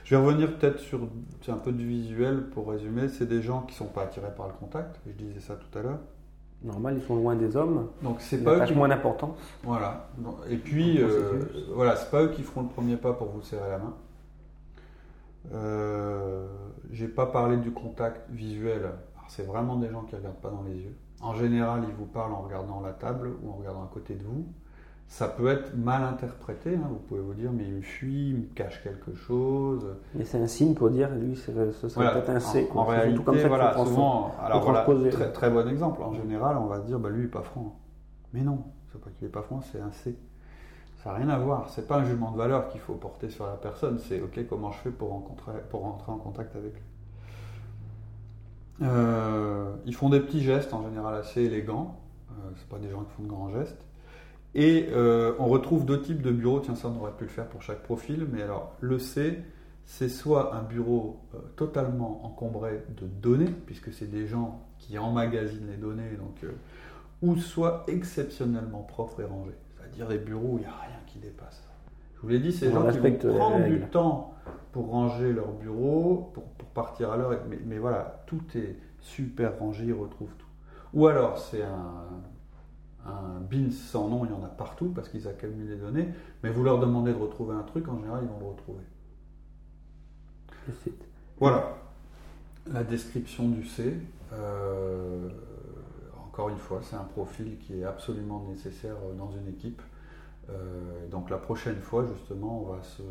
Je 0.04 0.16
vais 0.16 0.24
revenir 0.24 0.58
peut-être 0.58 0.80
sur 0.80 1.00
un 1.48 1.58
peu 1.58 1.72
du 1.72 1.88
visuel 1.88 2.50
pour 2.50 2.70
résumer. 2.70 3.10
C'est 3.10 3.28
des 3.28 3.42
gens 3.42 3.62
qui 3.62 3.74
ne 3.74 3.78
sont 3.78 3.94
pas 3.94 4.04
attirés 4.04 4.34
par 4.36 4.48
le 4.48 4.54
contact. 4.54 5.00
Je 5.06 5.12
disais 5.12 5.40
ça 5.40 5.56
tout 5.56 5.78
à 5.78 5.82
l'heure. 5.82 6.00
Normal, 6.64 6.98
ils 6.98 7.06
sont 7.06 7.16
loin 7.16 7.36
des 7.36 7.56
hommes. 7.56 7.90
Donc 8.02 8.18
c'est 8.20 8.44
pas 8.44 8.58
eux 8.58 8.66
qui 8.66 8.74
moins 8.74 8.88
d'importance. 8.88 9.38
Voilà. 9.64 10.10
Et 10.50 10.58
puis 10.58 11.02
euh, 11.02 11.42
voilà, 11.74 11.96
c'est 11.96 12.10
pas 12.10 12.24
eux 12.24 12.30
qui 12.30 12.42
feront 12.44 12.62
le 12.62 12.70
premier 12.70 12.98
pas 12.98 13.14
pour 13.14 13.28
vous 13.28 13.42
serrer 13.42 13.70
la 13.70 13.78
main. 13.78 13.94
Euh, 15.54 16.48
J'ai 16.92 17.08
pas 17.08 17.28
parlé 17.28 17.58
du 17.58 17.72
contact 17.72 18.30
visuel. 18.32 18.90
C'est 19.28 19.46
vraiment 19.46 19.76
des 19.76 19.90
gens 19.90 20.04
qui 20.04 20.14
ne 20.16 20.20
regardent 20.20 20.42
pas 20.42 20.50
dans 20.50 20.64
les 20.64 20.76
yeux. 20.76 20.96
En 21.22 21.34
général, 21.34 21.82
ils 21.88 21.96
vous 21.96 22.06
parlent 22.06 22.34
en 22.34 22.42
regardant 22.42 22.80
la 22.82 22.94
table 22.94 23.32
ou 23.44 23.52
en 23.52 23.56
regardant 23.56 23.84
à 23.84 23.90
côté 23.94 24.16
de 24.16 24.24
vous 24.24 24.46
ça 25.08 25.28
peut 25.28 25.48
être 25.48 25.76
mal 25.76 26.04
interprété. 26.04 26.76
Hein. 26.76 26.88
Vous 26.90 27.00
pouvez 27.00 27.22
vous 27.22 27.34
dire, 27.34 27.52
mais 27.52 27.64
il 27.64 27.76
me 27.76 27.82
fuit, 27.82 28.30
il 28.30 28.36
me 28.36 28.46
cache 28.54 28.84
quelque 28.84 29.16
chose. 29.16 29.86
Mais 30.14 30.26
c'est 30.26 30.38
un 30.38 30.48
signe 30.48 30.74
pour 30.74 30.90
dire, 30.90 31.10
lui, 31.16 31.36
ce 31.36 31.52
serait 31.90 32.14
peut-être 32.14 32.30
un 32.30 32.40
C. 32.40 32.68
En, 32.74 32.84
réalité, 32.84 33.48
voilà, 33.48 33.74
souvent, 33.74 34.36
alors 34.44 34.64
voilà, 34.64 34.86
très, 35.10 35.32
très, 35.32 35.50
bon 35.50 35.68
exemple. 35.68 36.04
En 36.04 36.14
général, 36.14 36.58
on 36.58 36.66
va 36.66 36.82
se 36.82 36.86
dire, 36.86 37.00
bah, 37.00 37.10
lui, 37.10 37.20
il 37.20 37.24
n'est 37.24 37.32
pas 37.32 37.42
franc. 37.42 37.80
Mais 38.34 38.42
non, 38.42 38.64
c'est 38.92 39.00
pas 39.00 39.10
qu'il 39.12 39.26
n'est 39.26 39.32
pas 39.32 39.42
franc, 39.42 39.62
c'est 39.72 39.80
un 39.80 39.92
C. 39.92 40.18
Ça 41.04 41.12
n'a 41.12 41.18
rien 41.18 41.30
à 41.30 41.38
voir. 41.38 41.70
C'est 41.70 41.88
pas 41.88 41.98
un 41.98 42.04
jugement 42.04 42.32
de 42.32 42.38
valeur 42.38 42.68
qu'il 42.68 42.82
faut 42.82 42.96
porter 42.96 43.30
sur 43.30 43.46
la 43.46 43.54
personne. 43.54 44.00
C'est 44.00 44.22
OK, 44.22 44.40
comment 44.50 44.72
je 44.72 44.80
fais 44.80 44.92
pour, 44.92 45.10
rencontrer, 45.10 45.54
pour 45.70 45.82
rentrer 45.82 46.12
en 46.12 46.18
contact 46.18 46.56
avec 46.56 46.74
lui. 46.74 46.82
Euh, 48.82 49.74
ils 49.86 49.96
font 49.96 50.10
des 50.10 50.20
petits 50.20 50.42
gestes 50.42 50.74
en 50.74 50.84
général 50.84 51.16
assez 51.16 51.44
élégants. 51.44 52.00
Euh, 52.32 52.50
c'est 52.58 52.68
pas 52.68 52.78
des 52.78 52.90
gens 52.90 53.04
qui 53.04 53.12
font 53.16 53.24
de 53.24 53.28
grands 53.30 53.52
gestes. 53.52 53.87
Et 54.56 54.90
euh, 54.92 55.34
on 55.40 55.46
retrouve 55.46 55.86
deux 55.86 56.02
types 56.02 56.22
de 56.22 56.32
bureaux. 56.32 56.60
Tiens, 56.60 56.76
ça, 56.76 56.88
on 56.88 57.00
aurait 57.00 57.16
pu 57.16 57.26
le 57.26 57.30
faire 57.30 57.48
pour 57.48 57.62
chaque 57.62 57.84
profil. 57.84 58.28
Mais 58.32 58.42
alors, 58.42 58.76
le 58.80 59.00
C, 59.00 59.44
c'est 59.86 60.10
soit 60.10 60.56
un 60.56 60.64
bureau 60.64 61.22
euh, 61.34 61.40
totalement 61.56 62.26
encombré 62.26 62.84
de 63.00 63.08
données, 63.08 63.54
puisque 63.66 63.94
c'est 63.94 64.10
des 64.10 64.28
gens 64.28 64.62
qui 64.80 64.98
emmagasinent 64.98 65.70
les 65.70 65.78
données, 65.78 66.12
donc, 66.18 66.44
euh, 66.44 66.52
ou 67.22 67.36
soit 67.38 67.86
exceptionnellement 67.88 68.82
propre 68.82 69.22
et 69.22 69.26
rangé. 69.26 69.52
C'est-à-dire 69.78 70.08
des 70.08 70.18
bureaux 70.18 70.54
où 70.54 70.58
il 70.58 70.62
n'y 70.62 70.66
a 70.66 70.76
rien 70.76 71.00
qui 71.08 71.20
dépasse. 71.20 71.64
Je 72.16 72.22
vous 72.22 72.30
l'ai 72.30 72.40
dit, 72.40 72.52
c'est 72.52 72.68
des 72.68 72.74
gens 72.74 72.90
qui 72.90 72.98
vont 72.98 73.36
prendre 73.36 73.66
du 73.66 73.80
temps 73.82 74.34
pour 74.72 74.90
ranger 74.90 75.34
leur 75.34 75.52
bureau, 75.54 76.32
pour, 76.34 76.44
partir 76.74 77.12
à 77.12 77.18
l'heure. 77.18 77.32
Mais, 77.50 77.58
mais, 77.66 77.78
voilà, 77.80 78.24
tout 78.28 78.42
est 78.56 78.76
super 79.00 79.58
rangé, 79.58 79.86
ils 79.86 79.94
retrouvent 79.94 80.36
tout. 80.38 80.48
Ou 80.94 81.08
alors, 81.08 81.38
c'est 81.38 81.64
un, 81.64 82.04
un 83.06 83.40
bin 83.40 83.72
sans 83.72 84.10
nom, 84.10 84.26
il 84.26 84.32
y 84.32 84.34
en 84.34 84.44
a 84.44 84.50
partout 84.50 84.90
parce 84.90 85.10
qu'ils 85.10 85.28
accumulent 85.28 85.70
les 85.70 85.78
données, 85.78 86.10
mais 86.44 86.50
vous 86.50 86.64
leur 86.64 86.80
demandez 86.80 87.14
de 87.14 87.18
retrouver 87.18 87.56
un 87.56 87.64
truc, 87.64 87.88
en 87.88 87.98
général, 87.98 88.24
ils 88.24 88.30
vont 88.30 88.40
le 88.40 88.46
retrouver. 88.46 88.84
Voilà 91.40 91.78
la 92.72 92.84
description 92.84 93.48
du 93.50 93.66
C. 93.66 93.98
Euh, 94.34 95.30
encore 96.26 96.50
une 96.50 96.58
fois, 96.58 96.82
c'est 96.84 96.96
un 96.96 97.04
profil 97.04 97.58
qui 97.60 97.80
est 97.80 97.84
absolument 97.84 98.46
nécessaire 98.50 98.96
dans 99.18 99.32
une 99.32 99.48
équipe. 99.48 99.82
Euh, 100.50 101.08
donc 101.10 101.30
la 101.30 101.38
prochaine 101.38 101.80
fois, 101.80 102.06
justement, 102.06 102.62
on 102.62 102.74
va, 102.74 102.84
se, 102.84 103.02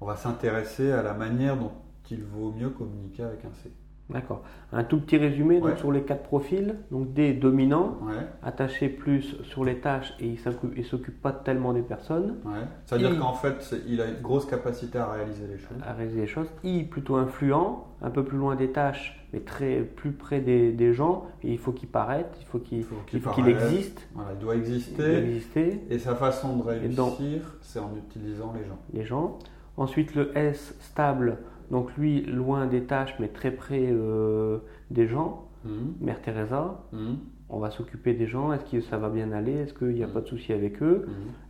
on 0.00 0.06
va 0.06 0.16
s'intéresser 0.16 0.92
à 0.92 1.02
la 1.02 1.14
manière 1.14 1.56
dont 1.56 1.72
il 2.10 2.24
vaut 2.24 2.52
mieux 2.52 2.70
communiquer 2.70 3.22
avec 3.24 3.44
un 3.44 3.52
C. 3.62 3.70
D'accord. 4.10 4.42
Un 4.72 4.84
tout 4.84 5.00
petit 5.00 5.16
résumé 5.16 5.60
donc, 5.60 5.78
sur 5.78 5.90
les 5.90 6.02
quatre 6.02 6.24
profils. 6.24 6.76
Donc 6.90 7.14
D 7.14 7.32
dominant, 7.32 7.98
attaché 8.42 8.88
plus 8.88 9.36
sur 9.44 9.64
les 9.64 9.78
tâches 9.78 10.12
et 10.20 10.26
il 10.26 10.38
ne 10.76 10.82
s'occupe 10.82 11.20
pas 11.22 11.32
tellement 11.32 11.72
des 11.72 11.82
personnes. 11.82 12.36
C'est-à-dire 12.84 13.18
qu'en 13.18 13.32
fait, 13.32 13.74
il 13.86 14.00
a 14.00 14.06
une 14.06 14.20
grosse 14.20 14.44
capacité 14.44 14.98
à 14.98 15.10
réaliser 15.10 15.46
les 15.46 15.58
choses. 15.58 15.78
À 15.86 15.94
réaliser 15.94 16.20
les 16.20 16.26
choses. 16.26 16.48
I 16.64 16.84
plutôt 16.84 17.16
influent, 17.16 17.86
un 18.02 18.10
peu 18.10 18.24
plus 18.24 18.36
loin 18.36 18.56
des 18.56 18.72
tâches, 18.72 19.26
mais 19.32 19.40
très 19.40 19.80
plus 19.80 20.12
près 20.12 20.40
des, 20.40 20.92
gens. 20.92 21.26
Et 21.42 21.52
il 21.52 21.58
faut 21.58 21.72
qu'il 21.72 21.88
paraisse, 21.88 22.26
il 22.40 22.46
faut 22.46 22.58
qu'il 22.58 23.48
existe. 23.48 24.06
il 24.32 24.38
doit 24.38 24.56
exister. 24.56 25.80
Et 25.88 25.98
sa 25.98 26.14
façon 26.14 26.58
de 26.58 26.62
réussir, 26.62 27.56
c'est 27.62 27.78
en 27.78 27.92
utilisant 27.96 28.52
les 28.54 28.66
gens. 28.66 28.78
Les 28.92 29.04
gens. 29.04 29.38
Ensuite, 29.76 30.14
le 30.14 30.36
S 30.36 30.76
stable 30.80 31.38
donc 31.70 31.96
lui, 31.96 32.22
loin 32.22 32.66
des 32.66 32.84
tâches, 32.84 33.14
mais 33.18 33.28
très 33.28 33.50
près 33.50 33.88
euh, 33.90 34.58
des 34.90 35.06
gens. 35.06 35.48
Mhm. 35.64 35.94
Mère 36.00 36.20
Teresa, 36.20 36.82
mhm. 36.92 37.16
on 37.48 37.58
va 37.58 37.70
s'occuper 37.70 38.14
des 38.14 38.26
gens. 38.26 38.52
Est-ce 38.52 38.70
que 38.70 38.80
ça 38.80 38.98
va 38.98 39.08
bien 39.08 39.32
aller? 39.32 39.52
Est-ce 39.52 39.74
qu'il 39.74 39.88
n'y 39.88 40.02
a 40.02 40.06
mhm. 40.06 40.12
pas 40.12 40.20
de 40.20 40.28
souci 40.28 40.52
avec 40.52 40.82
eux? 40.82 41.06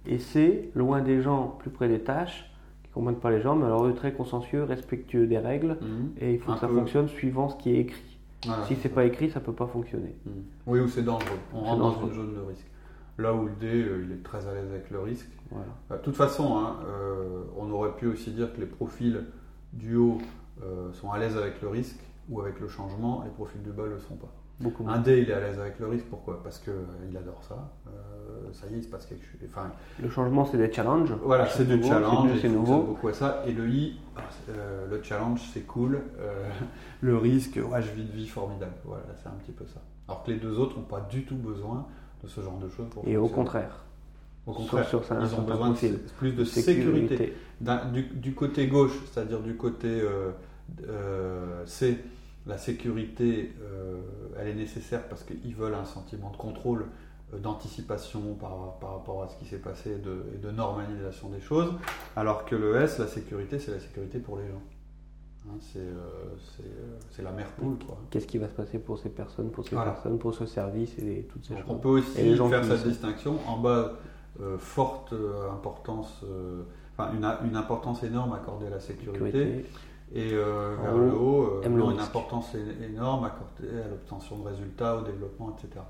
Et 0.07 0.19
c'est 0.19 0.71
loin 0.75 1.01
des 1.01 1.21
gens, 1.21 1.57
plus 1.59 1.71
près 1.71 1.89
des 1.89 2.01
tâches, 2.01 2.51
qui 2.83 2.91
ne 2.91 2.95
comprennent 2.95 3.21
pas 3.21 3.31
les 3.31 3.41
gens, 3.41 3.57
mais 3.57 3.67
alors 3.67 3.87
eux 3.87 3.95
très 3.95 4.13
consciencieux, 4.13 4.63
respectueux 4.63 5.27
des 5.27 5.39
règles. 5.39 5.79
Et 6.21 6.35
il 6.35 6.39
faut 6.39 6.53
que 6.53 6.59
ça 6.59 6.69
fonctionne 6.69 7.09
suivant 7.09 7.49
ce 7.49 7.57
qui 7.57 7.71
est 7.71 7.81
écrit. 7.81 8.19
si 8.67 8.77
c'est 8.77 8.89
pas 8.89 9.05
écrit, 9.05 9.31
ça 9.31 9.41
peut 9.41 9.53
pas 9.53 9.67
fonctionner. 9.67 10.15
Oui, 10.67 10.81
ou 10.81 10.89
c'est 10.89 11.03
dangereux. 11.03 11.39
On 11.53 11.61
rentre 11.61 12.01
dans 12.01 12.07
une 12.07 12.15
zone 12.15 12.35
de 12.35 12.41
risque. 12.41 12.67
Là 13.17 13.33
où 13.33 13.45
le 13.45 13.53
D, 13.61 13.67
euh, 13.67 14.05
il 14.05 14.13
est 14.13 14.25
très 14.25 14.45
à 14.49 14.55
l'aise 14.55 14.69
avec 14.73 14.91
le 14.91 14.99
risque. 14.99 15.31
Euh, 15.53 15.97
de 15.97 16.03
toute 16.03 16.17
façon, 16.17 16.57
hein, 16.59 16.79
on 17.57 17.71
aurait 17.71 17.93
pu 17.93 18.09
aussi 18.09 18.33
dire 18.33 18.53
que 18.53 18.61
les 18.61 18.67
profils 18.67 19.25
du 19.75 19.97
haut 19.97 20.19
euh, 20.63 20.93
sont 20.93 21.11
à 21.11 21.19
l'aise 21.19 21.37
avec 21.37 21.61
le 21.63 21.69
risque 21.69 22.01
ou 22.29 22.41
avec 22.41 22.61
le 22.61 22.69
changement, 22.69 23.23
et 23.23 23.27
les 23.27 23.33
profils 23.33 23.63
du 23.63 23.71
bas 23.71 23.85
ne 23.85 23.91
le 23.91 23.99
sont 23.99 24.15
pas. 24.15 24.33
Beaucoup 24.61 24.89
un 24.89 25.01
D, 25.01 25.19
il 25.19 25.31
est 25.31 25.35
à 25.35 25.41
l'aise 25.41 25.59
avec 25.59 25.81
le 25.81 25.89
risque, 25.89 26.07
pourquoi? 26.09 26.41
Parce 26.43 26.61
qu'il 26.61 26.73
euh, 26.73 27.19
adore 27.19 27.43
ça. 27.43 27.73
Euh, 27.89 28.53
ça 28.53 28.69
y 28.69 28.75
est, 28.75 28.79
il 28.79 28.85
se 28.85 28.89
passe 28.89 29.05
quelque 29.05 29.25
chose. 29.25 29.41
Enfin, 29.51 29.73
le 30.01 30.09
changement, 30.09 30.45
c'est 30.45 30.57
des 30.57 30.73
challenges. 30.73 31.13
Voilà, 31.25 31.49
c'est 31.49 31.67
du 31.67 31.83
challenge, 31.83 32.31
c'est 32.41 32.49
nouveau. 32.49 32.83
beaucoup 32.83 33.09
à 33.09 33.13
ça. 33.13 33.43
Et 33.47 33.53
le 33.53 33.69
I, 33.69 33.99
le 34.49 35.03
challenge, 35.03 35.43
c'est 35.53 35.67
cool. 35.67 36.01
le 37.01 37.17
risque, 37.17 37.57
ouais, 37.57 37.83
je 37.83 37.91
vis 37.91 38.05
de 38.05 38.13
vie 38.13 38.29
formidable. 38.29 38.75
Voilà, 38.85 39.05
c'est 39.21 39.29
un 39.29 39.33
petit 39.45 39.53
peu 39.53 39.67
ça. 39.67 39.81
Alors 40.07 40.23
que 40.23 40.31
les 40.31 40.39
deux 40.39 40.59
autres 40.61 40.77
n'ont 40.77 40.85
pas 40.85 41.01
du 41.01 41.25
tout 41.25 41.37
besoin 41.37 41.87
de 42.23 42.29
ce 42.29 42.41
genre 42.41 42.59
de 42.59 42.69
choses. 42.69 42.87
Pour 42.91 43.07
et 43.09 43.17
au 43.17 43.29
contraire. 43.29 43.85
Au 44.47 44.53
contraire, 44.53 44.87
sur, 44.87 45.03
ils 45.11 45.35
ont 45.35 45.43
besoin 45.43 45.71
de 45.71 45.97
plus 46.19 46.33
de 46.33 46.45
sécurité. 46.45 47.35
Du, 47.61 48.35
côté 48.35 48.67
gauche, 48.67 48.99
c'est-à-dire 49.11 49.41
du 49.41 49.57
côté 49.57 49.89
euh, 49.89 50.33
euh, 50.89 51.65
C, 51.67 51.99
la 52.47 52.59
sécurité, 52.59 53.53
euh, 53.63 54.01
elle 54.39 54.49
est 54.49 54.55
nécessaire 54.55 55.09
parce 55.09 55.23
qu'ils 55.23 55.55
veulent 55.55 55.75
un 55.75 55.85
sentiment 55.85 56.31
de 56.31 56.37
contrôle, 56.37 56.87
d'anticipation 57.33 58.35
par, 58.35 58.79
par, 58.81 58.95
rapport 58.95 59.23
à 59.23 59.29
ce 59.29 59.37
qui 59.37 59.45
s'est 59.45 59.59
passé 59.59 59.93
et 59.93 60.39
de, 60.39 60.51
normalisation 60.51 61.29
des 61.31 61.41
choses. 61.41 61.73
Alors 62.17 62.45
que 62.45 62.55
le 62.55 62.77
S, 62.77 62.99
la 62.99 63.07
sécurité, 63.07 63.59
c'est 63.59 63.73
la 63.73 63.81
sécurité 63.81 64.19
pour 64.19 64.39
les 64.39 64.47
gens. 64.47 64.63
Hein, 65.47 65.59
c'est 67.11 67.23
la 67.23 67.33
mère 67.33 67.51
poule. 67.53 67.77
Qu'est-ce 68.11 68.27
qui 68.27 68.39
va 68.39 68.49
se 68.49 68.55
passer 68.55 68.79
pour 68.79 68.99
ces 68.99 69.11
personnes, 69.11 69.51
pour 69.51 69.67
ces 69.67 69.77
personnes, 69.77 70.19
pour 70.19 70.35
ce 70.35 70.47
service 70.47 70.99
et 70.99 71.27
toutes 71.31 71.45
ces 71.45 71.55
choses 71.55 71.65
On 71.69 71.77
peut 71.77 71.89
aussi 71.89 72.37
faire 72.37 72.65
cette 72.65 72.89
distinction. 72.89 73.39
En 73.47 73.59
bas, 73.59 73.95
euh, 74.41 74.59
forte 74.59 75.13
euh, 75.13 75.49
importance, 75.49 76.23
euh, 76.25 76.65
enfin 76.97 77.13
une, 77.15 77.49
une, 77.49 77.57
importance 77.57 78.03
énorme 78.03 78.33
accordée 78.33 78.67
à 78.67 78.71
la 78.71 78.81
sécurité. 78.81 79.67
Et 80.15 80.29
vers 80.29 80.97
le 80.97 81.13
haut, 81.13 81.63
une 81.65 81.99
importance 81.99 82.55
énorme 82.83 83.25
accordée 83.25 83.81
à 83.85 83.89
l'obtention 83.89 84.39
de 84.39 84.49
résultats, 84.49 84.97
au 84.99 85.03
développement, 85.03 85.57
etc. 85.59 85.81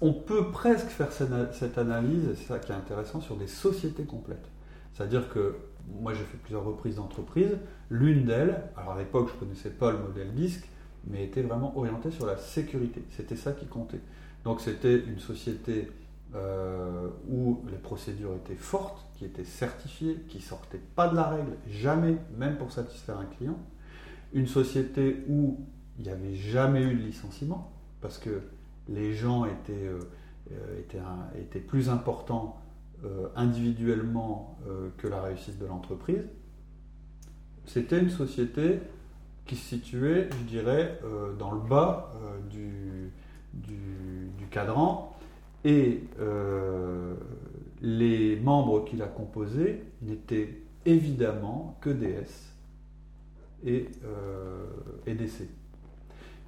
On 0.00 0.12
peut 0.12 0.50
presque 0.50 0.88
faire 0.88 1.12
cette 1.12 1.78
analyse, 1.78 2.34
c'est 2.36 2.46
ça 2.46 2.58
qui 2.58 2.72
est 2.72 2.74
intéressant, 2.74 3.20
sur 3.20 3.36
des 3.36 3.46
sociétés 3.46 4.04
complètes. 4.04 4.48
C'est-à-dire 4.94 5.28
que 5.28 5.56
moi 6.00 6.14
j'ai 6.14 6.24
fait 6.24 6.38
plusieurs 6.38 6.64
reprises 6.64 6.96
d'entreprise, 6.96 7.56
l'une 7.90 8.24
d'elles, 8.24 8.62
alors 8.76 8.92
à 8.92 8.98
l'époque 8.98 9.28
je 9.28 9.34
ne 9.34 9.40
connaissais 9.40 9.70
pas 9.70 9.92
le 9.92 9.98
modèle 9.98 10.32
disque, 10.34 10.68
mais 11.06 11.24
était 11.24 11.42
vraiment 11.42 11.76
orientée 11.76 12.10
sur 12.10 12.26
la 12.26 12.36
sécurité. 12.36 13.02
C'était 13.10 13.36
ça 13.36 13.52
qui 13.52 13.66
comptait. 13.66 14.00
Donc 14.44 14.60
c'était 14.60 14.98
une 14.98 15.18
société 15.18 15.88
euh, 16.34 17.08
où 17.28 17.62
les 17.70 17.78
procédures 17.78 18.34
étaient 18.34 18.56
fortes, 18.56 19.06
qui 19.14 19.24
étaient 19.24 19.44
certifiées, 19.44 20.18
qui 20.28 20.40
sortaient 20.40 20.82
pas 20.96 21.08
de 21.08 21.14
la 21.14 21.28
règle, 21.28 21.52
jamais, 21.70 22.16
même 22.36 22.56
pour 22.56 22.72
satisfaire 22.72 23.18
un 23.18 23.26
client. 23.26 23.56
Une 24.32 24.48
société 24.48 25.24
où 25.28 25.60
il 25.98 26.04
n'y 26.04 26.10
avait 26.10 26.34
jamais 26.34 26.82
eu 26.82 26.94
de 26.94 27.02
licenciement, 27.02 27.72
parce 28.00 28.18
que 28.18 28.42
les 28.88 29.14
gens 29.14 29.44
étaient, 29.44 29.86
euh, 29.86 30.00
euh, 30.52 31.40
étaient, 31.40 31.60
plus 31.60 31.88
importants 31.88 32.60
individuellement 33.36 34.58
que 34.96 35.06
la 35.06 35.20
réussite 35.20 35.58
de 35.58 35.66
l'entreprise. 35.66 36.24
C'était 37.66 38.00
une 38.00 38.10
société 38.10 38.80
qui 39.44 39.54
se 39.54 39.76
situait, 39.76 40.28
je 40.32 40.44
dirais, 40.44 40.98
dans 41.38 41.52
le 41.52 41.60
bas 41.60 42.12
du, 42.50 43.12
du 43.52 44.46
cadran 44.50 45.16
et 45.66 46.04
euh, 46.20 47.14
les 47.82 48.36
membres 48.36 48.84
qui 48.84 48.96
la 48.96 49.08
composaient 49.08 49.82
n'étaient 50.00 50.62
évidemment 50.86 51.76
que 51.80 51.90
des 51.90 52.10
S 52.10 52.54
et, 53.66 53.88
euh, 54.04 54.64
et 55.06 55.14
des 55.14 55.26
C. 55.26 55.48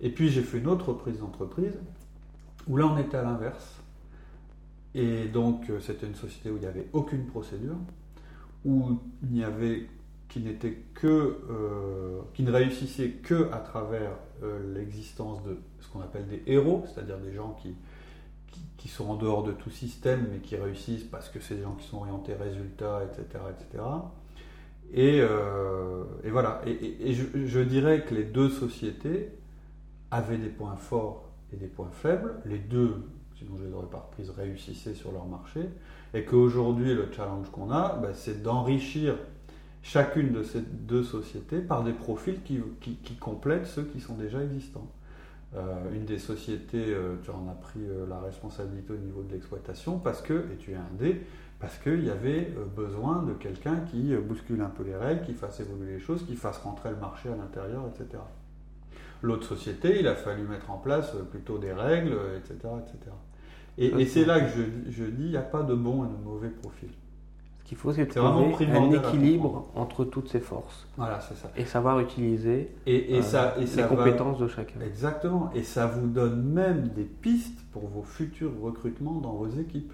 Et 0.01 0.11
puis 0.11 0.29
j'ai 0.29 0.43
fait 0.43 0.59
une 0.59 0.69
autre 0.69 0.93
prise 0.93 1.19
d'entreprise 1.19 1.75
où 2.69 2.77
là 2.77 2.87
on 2.87 2.97
était 2.97 3.17
à 3.17 3.25
l'inverse. 3.25 3.83
Et 4.95 5.25
donc 5.25 5.69
euh, 5.69 5.81
c'était 5.81 6.07
une 6.07 6.15
société 6.15 6.53
où 6.53 6.57
il 6.57 6.61
n'y 6.61 6.67
avait 6.67 6.87
aucune 6.93 7.27
procédure, 7.27 7.77
où 8.65 9.01
il 9.25 9.31
n'y 9.31 9.43
avait 9.43 9.89
qui 10.29 10.39
n'était 10.41 10.77
que 10.95 11.39
qui 12.35 12.43
ne 12.43 12.53
réussissait 12.53 13.13
que 13.23 13.51
à 13.51 13.59
travers 13.59 14.13
l'existence 14.75 15.43
de 15.43 15.57
ce 15.81 15.89
qu'on 15.89 16.03
appelle 16.03 16.29
des 16.29 16.43
héros, 16.47 16.85
c'est-à-dire 16.87 17.17
des 17.19 17.33
gens 17.33 17.57
qui, 17.63 17.75
qui, 18.77 18.89
sont 18.89 19.11
en 19.11 19.17
dehors 19.17 19.43
de 19.43 19.53
tout 19.53 19.71
système, 19.71 20.27
mais 20.33 20.39
qui 20.39 20.57
réussissent 20.57 21.05
parce 21.05 21.29
que 21.29 21.41
c'est 21.41 21.57
des 21.57 21.63
gens 21.63 21.75
qui 21.75 21.87
sont 21.87 21.99
orientés 21.99 22.35
résultats, 22.35 23.03
etc. 23.05 23.45
etc. 23.51 23.85
Et, 24.93 25.21
euh, 25.21 26.05
et 26.25 26.31
voilà. 26.31 26.63
Et, 26.67 27.13
je, 27.13 27.61
dirais 27.61 28.05
que 28.05 28.15
les 28.15 28.25
deux 28.25 28.49
sociétés 28.49 29.31
avaient 30.11 30.39
des 30.39 30.49
points 30.49 30.77
forts 30.77 31.29
et 31.53 31.57
des 31.57 31.67
points 31.67 31.91
faibles. 31.93 32.37
Les 32.47 32.59
deux, 32.59 32.95
sinon 33.37 33.53
je 33.59 33.65
les 33.65 33.73
aurais 33.73 33.87
pas 33.87 34.09
reprises, 34.11 34.31
réussissaient 34.31 34.95
sur 34.95 35.13
leur 35.13 35.27
marché. 35.27 35.61
Et 36.15 36.25
qu'aujourd'hui, 36.25 36.95
le 36.95 37.09
challenge 37.13 37.51
qu'on 37.51 37.71
a, 37.71 37.97
bah, 37.97 38.15
c'est 38.15 38.43
d'enrichir 38.43 39.17
chacune 39.83 40.33
de 40.33 40.43
ces 40.43 40.61
deux 40.61 41.05
sociétés 41.05 41.61
par 41.61 41.85
des 41.85 41.93
profils 41.93 42.43
qui, 42.43 42.61
qui 42.81 43.15
complètent 43.17 43.67
ceux 43.67 43.85
qui 43.85 44.01
sont 44.01 44.15
déjà 44.15 44.43
existants. 44.43 44.89
Euh, 45.57 45.95
une 45.95 46.05
des 46.05 46.19
sociétés, 46.19 46.93
euh, 46.93 47.17
tu 47.23 47.31
en 47.31 47.49
as 47.49 47.55
pris 47.55 47.81
euh, 47.81 48.07
la 48.07 48.21
responsabilité 48.21 48.93
au 48.93 48.99
niveau 48.99 49.23
de 49.23 49.33
l'exploitation 49.33 49.99
parce 49.99 50.21
que, 50.21 50.45
et 50.53 50.57
tu 50.59 50.73
es 50.73 50.75
un 50.75 50.91
D, 50.99 51.23
parce 51.59 51.79
qu'il 51.79 52.05
y 52.05 52.11
avait 52.11 52.53
besoin 52.77 53.23
de 53.23 53.33
quelqu'un 53.33 53.81
qui 53.91 54.15
bouscule 54.15 54.61
un 54.61 54.69
peu 54.69 54.85
les 54.85 54.95
règles, 54.95 55.25
qui 55.25 55.33
fasse 55.33 55.59
évoluer 55.59 55.95
les 55.95 55.99
choses, 55.99 56.25
qui 56.25 56.37
fasse 56.37 56.59
rentrer 56.59 56.91
le 56.91 56.97
marché 56.97 57.31
à 57.31 57.35
l'intérieur, 57.35 57.83
etc. 57.89 58.23
L'autre 59.23 59.45
société, 59.45 59.99
il 59.99 60.07
a 60.07 60.15
fallu 60.15 60.43
mettre 60.43 60.71
en 60.71 60.77
place 60.77 61.17
plutôt 61.33 61.59
des 61.59 61.73
règles, 61.73 62.17
etc. 62.37 62.55
etc. 62.79 63.11
Et, 63.77 64.07
c'est 64.07 64.25
là 64.25 64.41
que 64.41 64.51
je, 64.51 64.93
je 64.93 65.05
dis, 65.05 65.25
il 65.25 65.31
n'y 65.31 65.37
a 65.37 65.43
pas 65.43 65.65
de 65.65 65.75
bon 65.75 66.05
et 66.05 66.09
de 66.09 66.25
mauvais 66.25 66.51
profil 66.51 66.91
qu'il 67.69 67.77
faut, 67.77 67.93
c'est 67.93 68.07
trouver 68.07 68.67
un 68.67 68.91
équilibre 68.93 69.69
entre 69.75 70.05
toutes 70.05 70.31
ces 70.31 70.41
forces. 70.41 70.87
Voilà, 70.97 71.21
c'est 71.21 71.37
ça. 71.37 71.51
Et 71.55 71.67
savoir 71.67 72.01
utiliser 72.01 72.75
et, 72.87 73.21
ça, 73.21 73.57
et 73.59 73.65
les 73.65 73.83
compétences 73.83 74.39
de 74.39 74.49
chacun. 74.49 74.81
Exactement. 74.81 75.51
Et 75.55 75.63
ça 75.63 75.87
vous 75.87 76.07
donne 76.07 76.43
même 76.43 76.89
des 76.89 77.05
pistes 77.05 77.61
pour 77.73 77.87
vos 77.87 78.03
futurs 78.03 78.53
recrutements 78.63 79.21
dans 79.21 79.35
vos 79.35 79.49
équipes. 79.49 79.93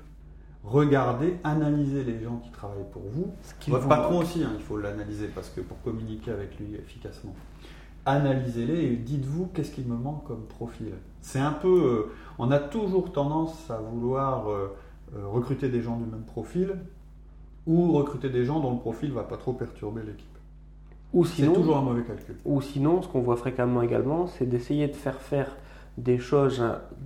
Regardez, 0.62 1.36
analysez 1.42 2.04
les 2.04 2.22
gens 2.22 2.36
qui 2.44 2.50
travaillent 2.50 2.90
pour 2.92 3.02
vous. 3.10 3.32
Votre 3.66 3.88
patron 3.88 4.18
aussi, 4.20 4.44
hein, 4.44 4.52
il 4.56 4.62
faut 4.62 4.78
l'analyser 4.78 5.26
parce 5.26 5.50
que 5.50 5.60
pour 5.60 5.82
communiquer 5.82 6.30
avec 6.30 6.58
lui 6.60 6.76
efficacement. 6.76 7.34
Analysez-les 8.06 8.84
et 8.84 8.96
dites-vous 8.96 9.48
qu'est-ce 9.52 9.72
qui 9.72 9.82
me 9.82 9.96
manque 9.96 10.24
comme 10.28 10.44
profil. 10.44 10.92
C'est 11.22 11.40
un 11.40 11.52
peu. 11.52 11.68
Euh, 11.68 12.12
on 12.38 12.52
a 12.52 12.60
toujours 12.60 13.12
tendance 13.12 13.68
à 13.68 13.78
vouloir 13.78 14.48
euh, 14.48 14.76
euh, 15.16 15.26
recruter 15.26 15.68
des 15.68 15.82
gens 15.82 15.96
du 15.96 16.04
même 16.04 16.24
profil 16.24 16.76
ou 17.66 17.92
recruter 17.92 18.28
des 18.28 18.44
gens 18.44 18.60
dont 18.60 18.72
le 18.72 18.78
profil 18.78 19.10
ne 19.10 19.14
va 19.14 19.22
pas 19.22 19.36
trop 19.36 19.52
perturber 19.52 20.02
l'équipe. 20.02 20.28
Ou 21.12 21.24
sinon, 21.24 21.54
c'est 21.54 21.60
toujours 21.60 21.76
un 21.76 21.82
mauvais 21.82 22.02
calcul. 22.02 22.36
Ou 22.44 22.60
sinon, 22.60 23.00
ce 23.00 23.08
qu'on 23.08 23.20
voit 23.20 23.36
fréquemment 23.36 23.82
également, 23.82 24.26
c'est 24.26 24.46
d'essayer 24.46 24.88
de 24.88 24.94
faire 24.94 25.20
faire 25.20 25.56
des 25.96 26.18
choses 26.18 26.62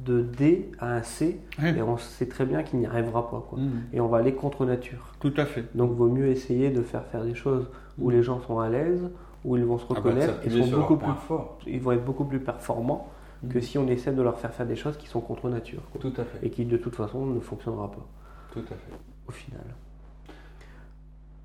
de 0.07 0.23
D 0.23 0.71
à 0.79 0.95
un 0.95 1.03
C, 1.03 1.39
et 1.63 1.83
on 1.83 1.99
sait 1.99 2.27
très 2.27 2.47
bien 2.47 2.63
qu'il 2.63 2.79
n'y 2.79 2.87
arrivera 2.87 3.31
pas. 3.31 3.45
Quoi. 3.47 3.59
Mm. 3.59 3.71
Et 3.93 4.01
on 4.01 4.09
va 4.09 4.19
aller 4.19 4.33
contre 4.33 4.65
nature. 4.65 5.13
Tout 5.21 5.35
à 5.37 5.45
fait. 5.45 5.65
Donc, 5.77 5.93
vaut 5.93 6.09
mieux 6.09 6.29
essayer 6.29 6.71
de 6.71 6.81
faire 6.81 7.05
faire 7.05 7.23
des 7.23 7.35
choses 7.35 7.69
où 7.99 8.09
mm. 8.09 8.13
les 8.13 8.23
gens 8.23 8.41
sont 8.41 8.61
à 8.61 8.71
l'aise, 8.71 9.11
où 9.45 9.59
ils 9.59 9.65
vont 9.65 9.77
se 9.77 9.85
ah 9.91 9.93
bah, 9.93 10.01
reconnaître 10.01 10.35
et 10.43 10.51
sont 10.51 10.79
beaucoup 10.79 10.97
plus 10.97 11.13
forts. 11.27 11.59
Ils 11.67 11.81
vont 11.81 11.93
être 11.93 12.05
beaucoup 12.05 12.25
plus 12.25 12.41
performants 12.41 13.11
mm. 13.43 13.49
que 13.49 13.61
si 13.61 13.77
on 13.77 13.87
essaie 13.89 14.13
de 14.13 14.23
leur 14.23 14.39
faire 14.39 14.55
faire 14.55 14.67
des 14.67 14.77
choses 14.77 14.97
qui 14.97 15.07
sont 15.07 15.21
contre 15.21 15.51
nature. 15.51 15.83
Tout 16.01 16.13
à 16.17 16.25
fait. 16.25 16.47
Et 16.47 16.49
qui, 16.49 16.65
de 16.65 16.79
toute 16.79 16.97
façon, 16.97 17.27
ne 17.27 17.41
fonctionnera 17.41 17.91
pas. 17.91 18.07
Tout 18.53 18.61
à 18.61 18.75
fait. 18.75 18.97
Au 19.29 19.33
final. 19.33 19.67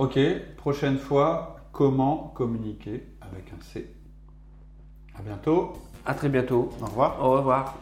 Ok, 0.03 0.19
prochaine 0.57 0.97
fois, 0.97 1.55
comment 1.71 2.33
communiquer 2.35 3.03
avec 3.21 3.53
un 3.57 3.61
C? 3.61 3.89
À 5.17 5.21
bientôt. 5.21 5.71
À 6.05 6.13
très 6.13 6.27
bientôt. 6.27 6.73
Au 6.81 6.87
revoir. 6.87 7.23
Au 7.23 7.31
revoir. 7.31 7.77